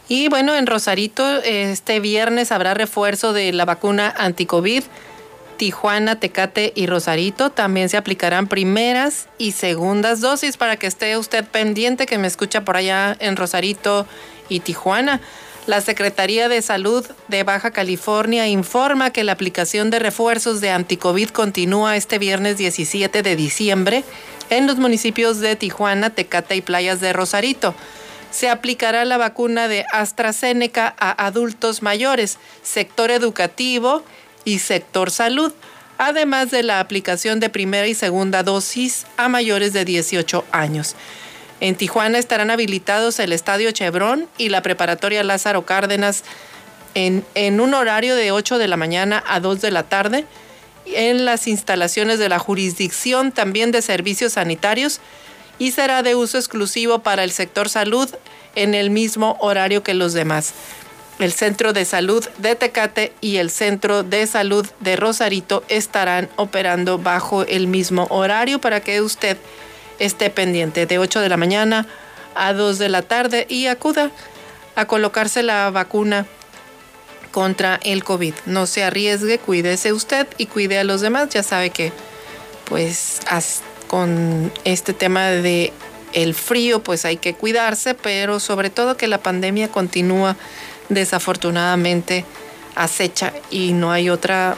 [0.09, 4.85] Y bueno, en Rosarito este viernes habrá refuerzo de la vacuna anticovid.
[5.63, 11.45] Tijuana, Tecate y Rosarito también se aplicarán primeras y segundas dosis para que esté usted
[11.45, 14.05] pendiente que me escucha por allá en Rosarito
[14.49, 15.21] y Tijuana.
[15.69, 21.29] La Secretaría de Salud de Baja California informa que la aplicación de refuerzos de anticovid
[21.29, 24.03] continúa este viernes 17 de diciembre
[24.51, 27.73] en los municipios de Tijuana, Tecate y Playas de Rosarito.
[28.33, 34.03] Se aplicará la vacuna de AstraZeneca a adultos mayores, sector educativo,
[34.45, 35.53] y sector salud,
[35.99, 40.95] además de la aplicación de primera y segunda dosis a mayores de 18 años.
[41.61, 46.25] En Tijuana estarán habilitados el Estadio Chevron y la Preparatoria Lázaro Cárdenas
[46.95, 50.27] en, en, un horario de 8 de la mañana a 2 de la tarde,
[50.87, 55.01] en las instalaciones de la jurisdicción también de servicios sanitarios
[55.59, 58.11] y será de uso exclusivo para el sector salud
[58.57, 60.53] en el mismo horario que los demás
[61.23, 66.99] el Centro de Salud de Tecate y el Centro de Salud de Rosarito estarán operando
[66.99, 69.37] bajo el mismo horario para que usted
[70.01, 71.87] esté pendiente de 8 de la mañana
[72.35, 74.11] a 2 de la tarde y acuda
[74.75, 76.27] a colocarse la vacuna
[77.31, 78.35] contra el COVID.
[78.47, 81.29] No se arriesgue, cuídese usted y cuide a los demás.
[81.29, 81.93] Ya sabe que
[82.65, 83.21] pues
[83.87, 85.73] con este tema de
[86.15, 90.37] el frío pues hay que cuidarse, pero sobre todo que la pandemia continúa
[90.95, 92.25] desafortunadamente
[92.75, 94.57] acecha y no hay otra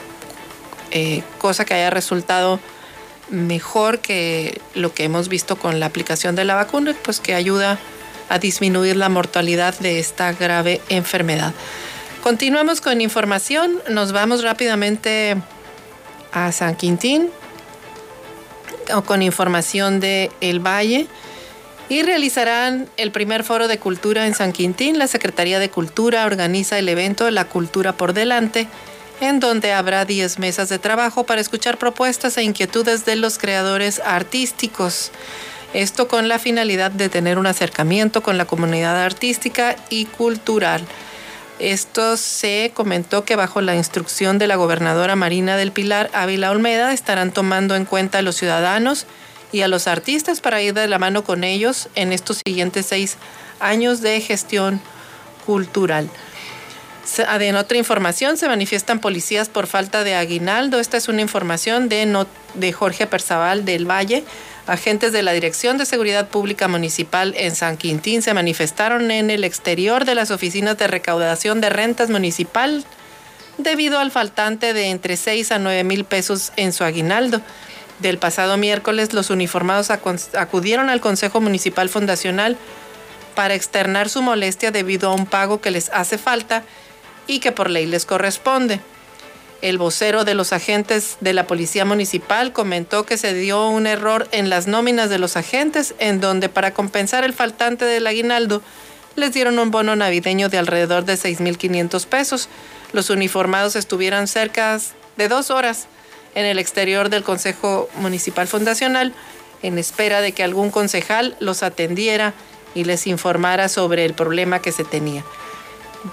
[0.91, 2.59] eh, cosa que haya resultado
[3.29, 7.79] mejor que lo que hemos visto con la aplicación de la vacuna, pues que ayuda
[8.29, 11.53] a disminuir la mortalidad de esta grave enfermedad.
[12.23, 15.37] Continuamos con información, nos vamos rápidamente
[16.31, 17.29] a San Quintín.
[19.05, 21.07] con información de El Valle
[21.89, 24.97] y realizarán el primer foro de cultura en San Quintín.
[24.97, 28.67] La Secretaría de Cultura organiza el evento La Cultura por Delante,
[29.21, 34.01] en donde habrá 10 mesas de trabajo para escuchar propuestas e inquietudes de los creadores
[34.03, 35.11] artísticos.
[35.73, 40.85] Esto con la finalidad de tener un acercamiento con la comunidad artística y cultural.
[41.59, 46.91] Esto se comentó que bajo la instrucción de la gobernadora Marina del Pilar Ávila Olmeda
[46.91, 49.05] estarán tomando en cuenta a los ciudadanos
[49.51, 53.17] y a los artistas para ir de la mano con ellos en estos siguientes seis
[53.59, 54.81] años de gestión
[55.45, 56.09] cultural.
[57.39, 60.79] En otra información, se manifiestan policías por falta de aguinaldo.
[60.79, 62.25] Esta es una información de,
[62.55, 64.23] de Jorge Perzaval del Valle.
[64.65, 69.43] Agentes de la Dirección de Seguridad Pública Municipal en San Quintín se manifestaron en el
[69.43, 72.83] exterior de las oficinas de recaudación de rentas municipal
[73.59, 77.41] debido al faltante de entre 6 a 9 mil pesos en su aguinaldo.
[77.99, 82.57] Del pasado miércoles, los uniformados acudieron al Consejo Municipal Fundacional
[83.35, 86.63] para externar su molestia debido a un pago que les hace falta
[87.27, 88.81] y que por ley les corresponde.
[89.61, 94.27] El vocero de los agentes de la Policía Municipal comentó que se dio un error
[94.31, 98.61] en las nóminas de los agentes, en donde para compensar el faltante del aguinaldo
[99.15, 102.49] les dieron un bono navideño de alrededor de 6.500 pesos.
[102.91, 104.77] Los uniformados estuvieron cerca
[105.15, 105.87] de dos horas
[106.35, 109.13] en el exterior del Consejo Municipal Fundacional
[109.63, 112.33] en espera de que algún concejal los atendiera
[112.75, 115.23] y les informara sobre el problema que se tenía.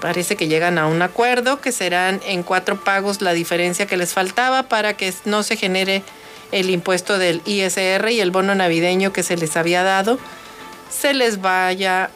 [0.01, 4.13] Parece que llegan a un acuerdo que serán en cuatro pagos la diferencia que les
[4.13, 6.01] faltaba para que no se genere
[6.51, 10.17] el impuesto del ISR y el bono navideño que se les había dado.
[10.89, 12.09] Se les vaya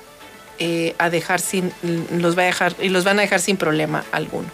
[0.57, 1.71] eh, a dejar sin
[2.11, 4.49] los va a dejar y los van a dejar sin problema alguno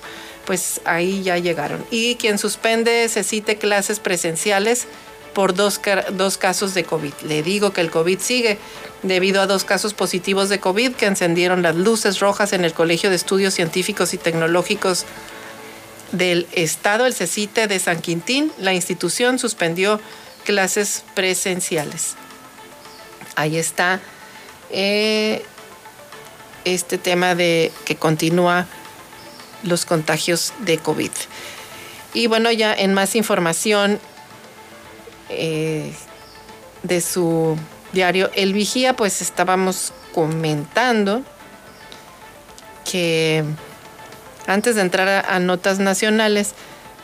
[0.46, 4.88] pues ahí ya llegaron y quien suspende se cite clases presenciales
[5.34, 5.82] por dos,
[6.12, 7.14] dos casos de COVID.
[7.26, 8.60] Le digo que el COVID sigue
[9.02, 13.10] debido a dos casos positivos de COVID que encendieron las luces rojas en el Colegio
[13.10, 15.06] de Estudios Científicos y Tecnológicos
[16.12, 18.52] del Estado, el CECITE de San Quintín.
[18.60, 20.00] La institución suspendió
[20.46, 22.16] clases presenciales.
[23.36, 24.00] Ahí está
[24.70, 25.44] eh,
[26.66, 28.68] este tema de que continúa
[29.64, 31.12] los contagios de COVID.
[32.14, 34.00] Y bueno, ya en más información,
[35.30, 35.92] eh,
[36.84, 37.58] de su
[37.94, 41.24] diario El Vigía, pues estábamos comentando
[42.90, 43.44] que
[44.46, 46.54] antes de entrar a, notas nacionales,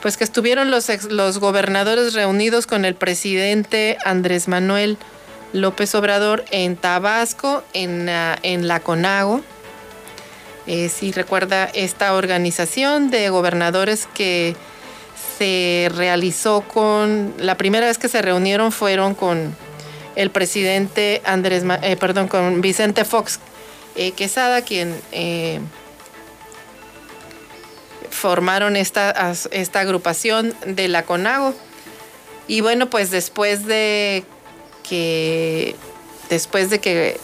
[0.02, 4.98] pues que estuvieron los, los gobernadores reunidos con el presidente Andrés Manuel
[5.52, 9.40] López Obrador en Tabasco, en, en la CONAGO.
[10.66, 14.54] Eh, si recuerda esta organización de gobernadores que
[15.38, 19.56] se realizó con, la primera vez que se reunieron fueron con
[20.16, 23.40] el presidente Andrés, eh, perdón, con Vicente Fox
[23.96, 25.60] eh, Quesada, quien eh,
[28.10, 31.54] formaron esta, esta agrupación de la CONAGO.
[32.46, 34.24] Y bueno, pues después de
[34.82, 35.74] que,
[36.28, 37.18] después de que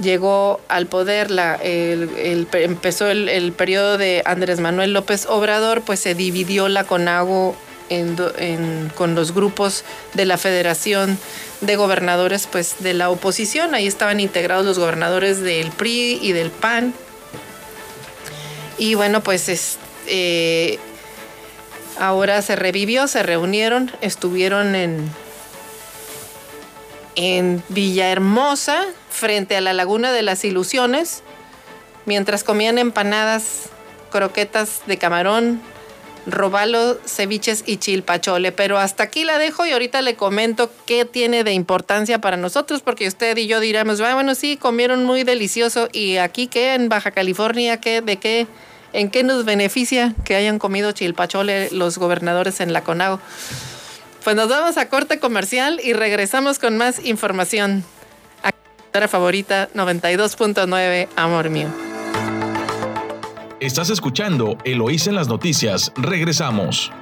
[0.00, 6.14] llegó al poder, la, el, empezó el, periodo de Andrés Manuel López Obrador, pues se
[6.14, 7.54] dividió la CONAGO
[8.94, 9.84] con los grupos
[10.14, 11.18] de la Federación
[11.60, 13.74] de Gobernadores pues, de la oposición.
[13.74, 16.94] Ahí estaban integrados los gobernadores del PRI y del PAN.
[18.78, 19.76] Y bueno, pues
[20.06, 20.78] eh,
[21.98, 25.10] ahora se revivió, se reunieron, estuvieron en,
[27.16, 31.22] en Villahermosa, frente a la Laguna de las Ilusiones,
[32.06, 33.68] mientras comían empanadas,
[34.10, 35.60] croquetas de camarón,
[36.26, 38.52] robalo, ceviches y chilpachole.
[38.52, 42.82] Pero hasta aquí la dejo y ahorita le comento qué tiene de importancia para nosotros,
[42.82, 45.88] porque usted y yo diremos, bueno, sí, comieron muy delicioso.
[45.92, 46.74] ¿Y aquí qué?
[46.74, 48.00] En Baja California, ¿qué?
[48.00, 48.46] ¿De qué?
[48.92, 53.20] ¿En qué nos beneficia que hayan comido chilpachole los gobernadores en la CONAGO?
[54.24, 57.84] Pues nos vamos a corte comercial y regresamos con más información.
[58.42, 58.58] Aquí,
[59.08, 61.68] favorita 92.9, amor mío.
[63.60, 65.92] Estás escuchando Eloís en las noticias.
[65.96, 66.92] Regresamos.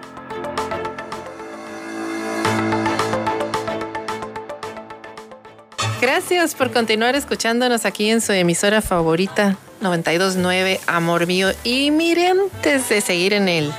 [6.01, 11.49] Gracias por continuar escuchándonos aquí en su emisora favorita 929 Amor mío.
[11.64, 13.73] Y miren, antes de seguir en el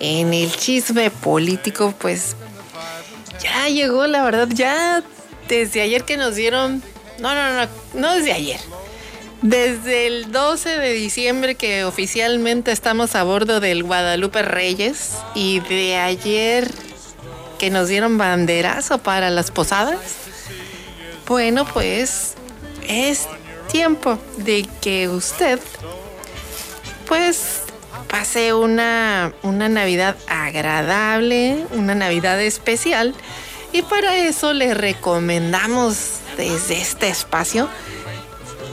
[0.00, 2.34] en el chisme político, pues
[3.42, 5.02] ya llegó, la verdad, ya
[5.48, 6.82] desde ayer que nos dieron,
[7.18, 8.60] no, no, no, no desde ayer.
[9.42, 15.96] Desde el 12 de diciembre que oficialmente estamos a bordo del Guadalupe Reyes y de
[15.96, 16.70] ayer
[17.58, 19.98] que nos dieron banderazo para las posadas.
[21.26, 22.34] Bueno, pues
[22.86, 23.26] es
[23.70, 25.60] tiempo de que usted
[27.06, 27.59] pues
[28.10, 33.14] pase una, una Navidad agradable, una Navidad especial.
[33.72, 37.68] Y para eso le recomendamos desde este espacio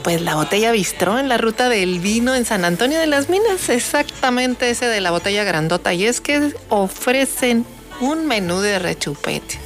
[0.02, 3.68] pues la botella bistró en la ruta del vino en San Antonio de las Minas,
[3.68, 5.92] exactamente ese de la botella grandota.
[5.92, 7.66] Y es que ofrecen
[8.00, 9.58] un menú de rechupete.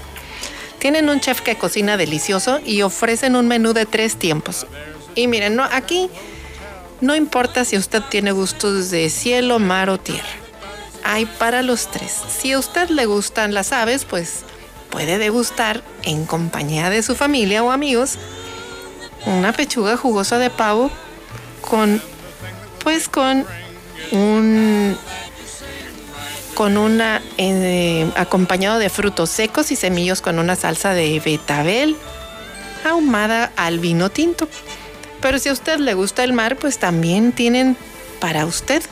[0.78, 4.66] Tienen un chef que cocina delicioso y ofrecen un menú de tres tiempos.
[5.14, 6.10] Y miren, no, aquí
[7.02, 10.22] no importa si usted tiene gustos de cielo, mar o tierra.
[11.02, 12.16] Hay para los tres.
[12.30, 14.44] Si a usted le gustan las aves, pues
[14.88, 18.18] puede degustar en compañía de su familia o amigos
[19.26, 20.90] una pechuga jugosa de pavo
[21.60, 22.00] con,
[22.84, 23.46] pues con
[24.12, 24.96] un,
[26.54, 31.96] con una, eh, acompañado de frutos secos y semillos con una salsa de betabel
[32.84, 34.48] ahumada al vino tinto.
[35.22, 37.76] Pero si a usted le gusta el mar, pues también tienen
[38.20, 38.82] para usted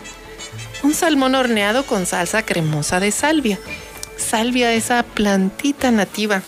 [0.82, 3.58] un salmón horneado con salsa cremosa de salvia.
[4.16, 6.42] Salvia, esa plantita nativa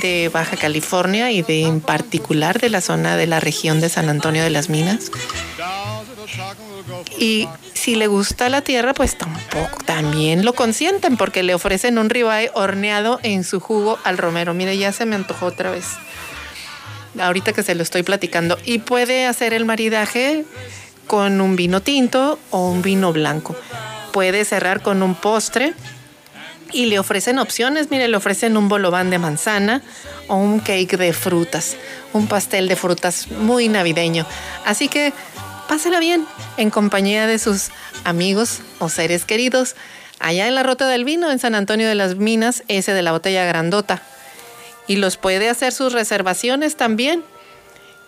[0.00, 4.08] de Baja California y de en particular de la zona de la región de San
[4.08, 5.10] Antonio de las Minas.
[7.18, 12.10] Y si le gusta la tierra, pues tampoco, también lo consienten porque le ofrecen un
[12.10, 14.54] ribeye horneado en su jugo al romero.
[14.54, 15.86] Mire, ya se me antojó otra vez.
[17.18, 18.58] Ahorita que se lo estoy platicando.
[18.64, 20.44] Y puede hacer el maridaje
[21.06, 23.56] con un vino tinto o un vino blanco.
[24.12, 25.74] Puede cerrar con un postre
[26.72, 27.90] y le ofrecen opciones.
[27.90, 29.82] Mire, le ofrecen un bolobán de manzana
[30.28, 31.76] o un cake de frutas,
[32.12, 34.26] un pastel de frutas muy navideño.
[34.64, 35.12] Así que
[35.68, 37.70] pásala bien en compañía de sus
[38.04, 39.76] amigos o seres queridos.
[40.18, 43.12] Allá en la Rota del Vino, en San Antonio de las Minas, ese de la
[43.12, 44.02] botella grandota.
[44.92, 47.24] Y los puede hacer sus reservaciones también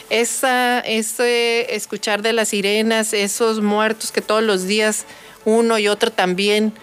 [0.10, 5.06] Esa, ese escuchar de las sirenas, esos muertos que todos los días
[5.46, 6.74] uno y otro también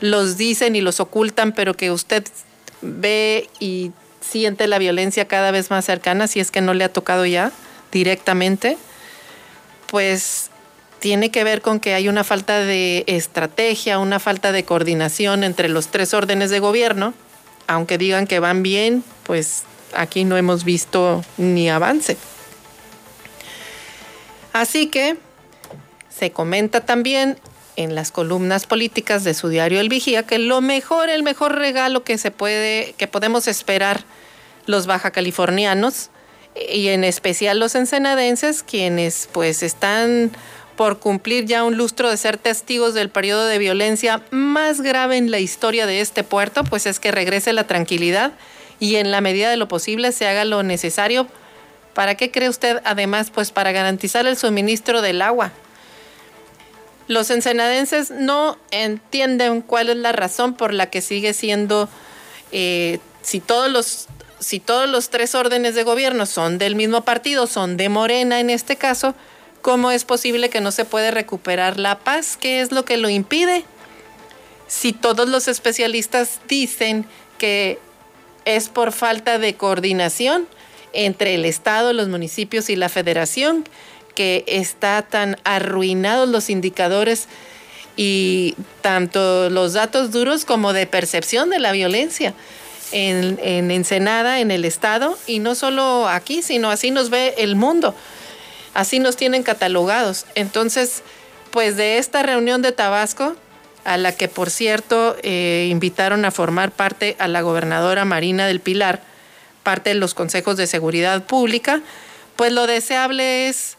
[0.00, 2.24] los dicen y los ocultan, pero que usted
[2.82, 6.92] ve y siente la violencia cada vez más cercana, si es que no le ha
[6.92, 7.52] tocado ya
[7.90, 8.76] directamente,
[9.86, 10.50] pues
[11.00, 15.68] tiene que ver con que hay una falta de estrategia, una falta de coordinación entre
[15.68, 17.14] los tres órdenes de gobierno
[17.66, 19.64] aunque digan que van bien, pues
[19.94, 22.16] aquí no hemos visto ni avance.
[24.52, 25.16] Así que
[26.08, 27.38] se comenta también
[27.76, 32.04] en las columnas políticas de su diario El Vigía que lo mejor, el mejor regalo
[32.04, 34.04] que se puede, que podemos esperar
[34.66, 36.10] los baja californianos
[36.72, 40.30] y en especial los ensenadenses, quienes pues están
[40.76, 45.30] por cumplir ya un lustro de ser testigos del periodo de violencia más grave en
[45.30, 48.32] la historia de este puerto, pues es que regrese la tranquilidad
[48.80, 51.28] y en la medida de lo posible se haga lo necesario.
[51.94, 52.80] ¿Para qué cree usted?
[52.84, 55.52] Además, pues para garantizar el suministro del agua.
[57.06, 61.88] Los ensenadenses no entienden cuál es la razón por la que sigue siendo,
[62.50, 64.08] eh, si todos los
[64.40, 68.50] si todos los tres órdenes de gobierno son del mismo partido, son de Morena en
[68.50, 69.14] este caso,
[69.64, 72.36] ¿Cómo es posible que no se puede recuperar la paz?
[72.38, 73.64] ¿Qué es lo que lo impide?
[74.68, 77.06] Si todos los especialistas dicen
[77.38, 77.78] que
[78.44, 80.46] es por falta de coordinación
[80.92, 83.64] entre el Estado, los municipios y la federación,
[84.14, 87.26] que está tan arruinados los indicadores
[87.96, 92.34] y tanto los datos duros como de percepción de la violencia
[92.92, 97.56] en, en Ensenada, en el Estado, y no solo aquí, sino así nos ve el
[97.56, 97.94] mundo.
[98.74, 100.26] Así nos tienen catalogados.
[100.34, 101.02] Entonces,
[101.50, 103.36] pues de esta reunión de Tabasco,
[103.84, 108.60] a la que por cierto eh, invitaron a formar parte a la gobernadora Marina del
[108.60, 109.02] Pilar,
[109.62, 111.80] parte de los consejos de seguridad pública,
[112.36, 113.76] pues lo deseable es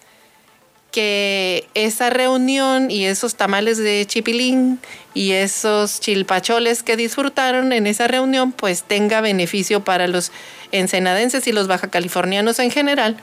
[0.92, 4.80] que esa reunión y esos tamales de chipilín
[5.14, 10.32] y esos chilpacholes que disfrutaron en esa reunión, pues tenga beneficio para los
[10.72, 13.18] ensenadenses y los bajacalifornianos en general,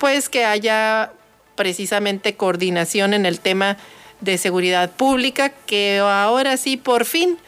[0.00, 1.12] pues que haya
[1.54, 3.76] precisamente coordinación en el tema
[4.20, 7.38] de seguridad pública, que ahora sí por fin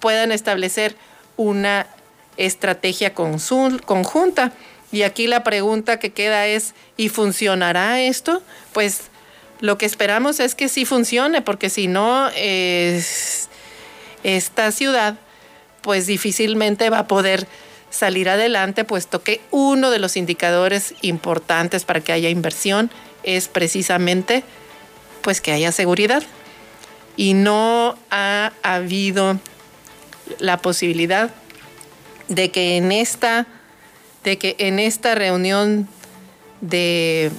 [0.00, 0.96] puedan establecer
[1.36, 1.86] una
[2.36, 4.52] estrategia conjunta
[4.90, 8.42] y aquí la pregunta que queda es, ¿y funcionará esto?
[8.72, 9.02] Pues
[9.60, 12.28] lo que esperamos es que sí funcione, porque si no,
[14.24, 15.16] esta ciudad
[15.82, 17.46] pues difícilmente va a poder
[17.90, 22.90] salir adelante, puesto que uno de los indicadores importantes para que haya inversión
[23.22, 24.44] es precisamente
[25.22, 26.22] pues que haya seguridad.
[27.16, 29.38] Y no ha habido
[30.38, 31.30] la posibilidad
[32.28, 33.46] de que en esta
[34.24, 35.88] de que en esta reunión
[36.60, 37.32] de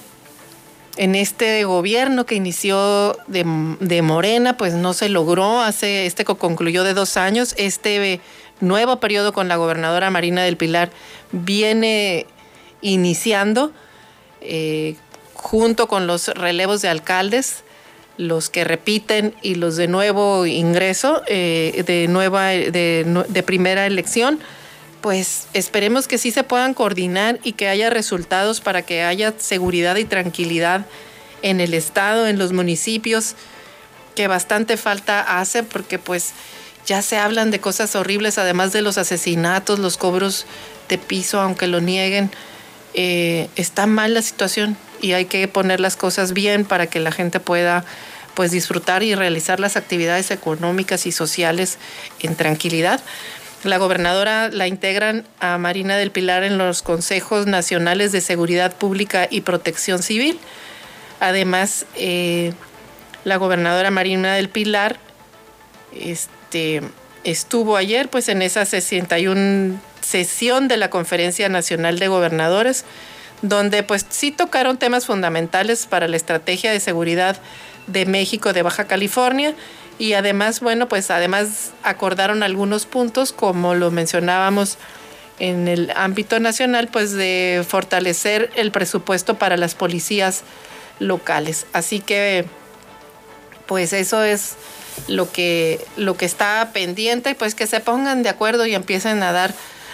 [0.98, 6.94] en este gobierno que inició de, Morena, pues no se logró, hace, este concluyó de
[6.94, 8.20] dos años, este
[8.62, 10.92] nuevo periodo con la gobernadora Marina del Pilar
[11.32, 12.26] viene
[12.82, 13.72] iniciando
[14.42, 14.96] eh,
[15.34, 17.64] junto con los relevos de alcaldes,
[18.18, 24.40] los que repiten y los de nuevo ingreso, eh, de, nueva, de primera elección
[25.02, 29.96] pues esperemos que sí se puedan coordinar y que haya resultados para que haya seguridad
[29.96, 30.86] y tranquilidad
[31.42, 33.36] en el estado, en los municipios,
[34.16, 36.34] que bastante falta hace porque pues
[36.86, 40.46] ya se hablan de cosas horribles, además de los asesinatos, los cobros
[40.90, 42.32] de piso, aunque lo nieguen.
[42.94, 47.12] Eh, está mal la situación y hay que poner las cosas bien para que la
[47.12, 47.86] gente pueda
[48.34, 51.78] pues disfrutar y realizar las actividades económicas y sociales
[52.20, 53.02] en tranquilidad.
[53.64, 59.28] La gobernadora la integran a Marina del Pilar en los consejos nacionales de seguridad pública
[59.30, 60.40] y protección civil.
[61.20, 62.54] Además, eh,
[63.24, 64.98] la gobernadora Marina del Pilar
[65.94, 66.41] este,
[67.24, 72.86] estuvo ayer pues, en esa 61 sesión de la Conferencia Nacional de Gobernadores,
[73.42, 77.38] donde pues sí tocaron temas fundamentales para la estrategia de seguridad
[77.88, 79.56] de México de Baja California
[80.02, 84.78] y además, bueno, pues además acordaron algunos puntos, como lo mencionábamos
[85.38, 90.42] en el ámbito nacional, pues de fortalecer el presupuesto para las policías
[91.00, 91.68] locales.
[91.74, 92.46] Así que,
[93.68, 94.56] pues eso es
[95.08, 99.32] lo que, lo que está pendiente, pues que se pongan de acuerdo y empiecen a
[99.32, 99.54] dar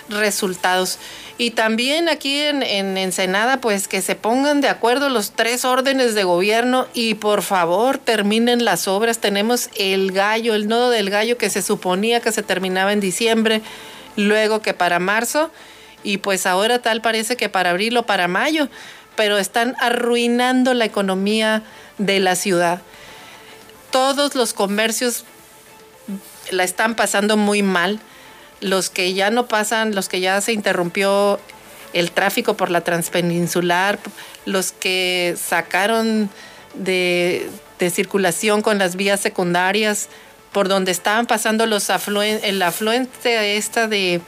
[0.09, 0.99] resultados.
[1.37, 2.63] Y también aquí en,
[2.97, 7.99] Ensenada, pues que se pongan de acuerdo los tres órdenes de gobierno y por favor
[7.99, 9.19] terminen las obras.
[9.19, 13.61] Tenemos el gallo, el nodo del gallo que se suponía que se terminaba en diciembre,
[14.15, 15.51] luego que para marzo
[16.03, 18.69] y pues ahora tal parece que para abril o para mayo,
[19.15, 21.63] pero están arruinando la economía
[21.99, 22.81] de la ciudad.
[23.97, 25.23] Todos los comercios
[26.51, 27.99] la están pasando muy mal
[28.61, 31.39] los que ya no pasan, los que ya se interrumpió
[31.93, 33.97] el tráfico por la transpeninsular,
[34.45, 36.29] los que sacaron
[36.75, 37.49] de,
[37.89, 40.09] circulación con las vías secundarias,
[40.51, 44.21] por donde estaban pasando los afluentes, el afluente esta de,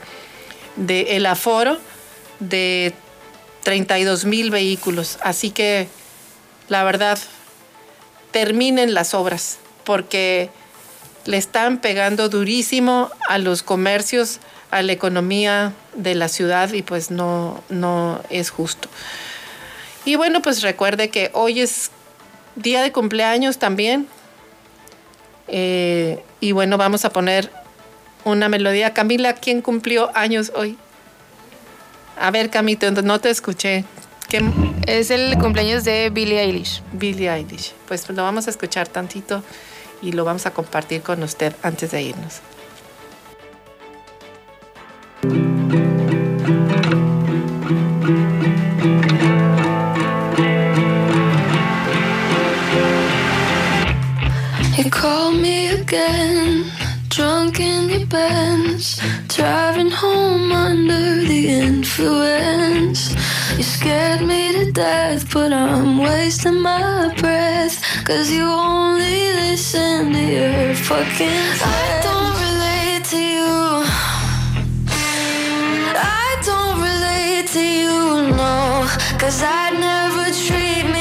[0.74, 1.78] de el aforo
[2.40, 2.92] de
[3.62, 5.18] 32 mil vehículos.
[5.22, 5.86] Así que
[6.68, 7.20] la verdad,
[8.30, 10.50] terminen las obras, porque
[11.24, 17.10] le están pegando durísimo a los comercios, a la economía de la ciudad y pues
[17.10, 18.88] no, no es justo.
[20.04, 21.90] Y bueno, pues recuerde que hoy es
[22.56, 24.06] día de cumpleaños también.
[25.48, 27.50] Eh, y bueno, vamos a poner
[28.24, 28.94] una melodía.
[28.94, 30.78] Camila, ¿quién cumplió años hoy?
[32.18, 33.84] A ver, Camito, no te escuché.
[34.86, 36.82] Es el cumpleaños de Billie Eilish.
[36.92, 37.72] Billie Eilish.
[37.88, 39.42] Pues lo vamos a escuchar tantito
[40.02, 42.40] y lo vamos a compartir con usted antes de irnos.
[54.76, 56.70] You call me again,
[57.08, 63.19] drunk in your Benz, driving home under the influence.
[63.60, 67.76] You scared me to death, but I'm wasting my breath.
[68.06, 71.60] Cause you only listen to your fucking friends.
[71.62, 73.84] I don't relate to you.
[75.92, 78.88] I don't relate to you, no.
[79.18, 80.99] Cause I'd never treat me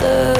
[0.00, 0.39] The.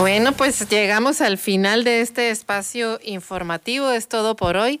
[0.00, 3.90] Bueno, pues llegamos al final de este espacio informativo.
[3.90, 4.80] Es todo por hoy.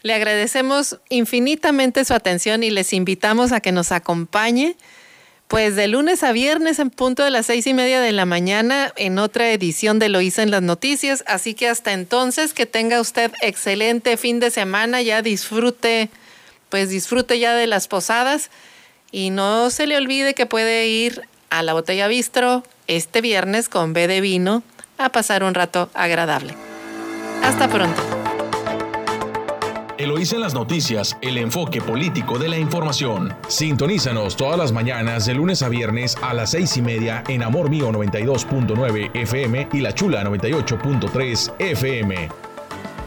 [0.00, 4.74] Le agradecemos infinitamente su atención y les invitamos a que nos acompañe,
[5.48, 8.90] pues de lunes a viernes en punto de las seis y media de la mañana
[8.96, 11.24] en otra edición de Lo hice en las noticias.
[11.26, 16.08] Así que hasta entonces que tenga usted excelente fin de semana, ya disfrute,
[16.70, 18.48] pues disfrute ya de las posadas
[19.12, 23.92] y no se le olvide que puede ir a la botella bistro este viernes con
[23.92, 24.62] B de vino
[24.98, 26.54] a pasar un rato agradable.
[27.42, 28.02] Hasta pronto.
[29.96, 33.32] Eloísa en las noticias, el enfoque político de la información.
[33.48, 37.70] Sintonízanos todas las mañanas de lunes a viernes a las seis y media en Amor
[37.70, 42.28] Mío 92.9 FM y La Chula 98.3 FM.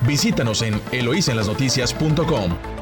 [0.02, 2.77] Visítanos en eloísenlasnoticias.com.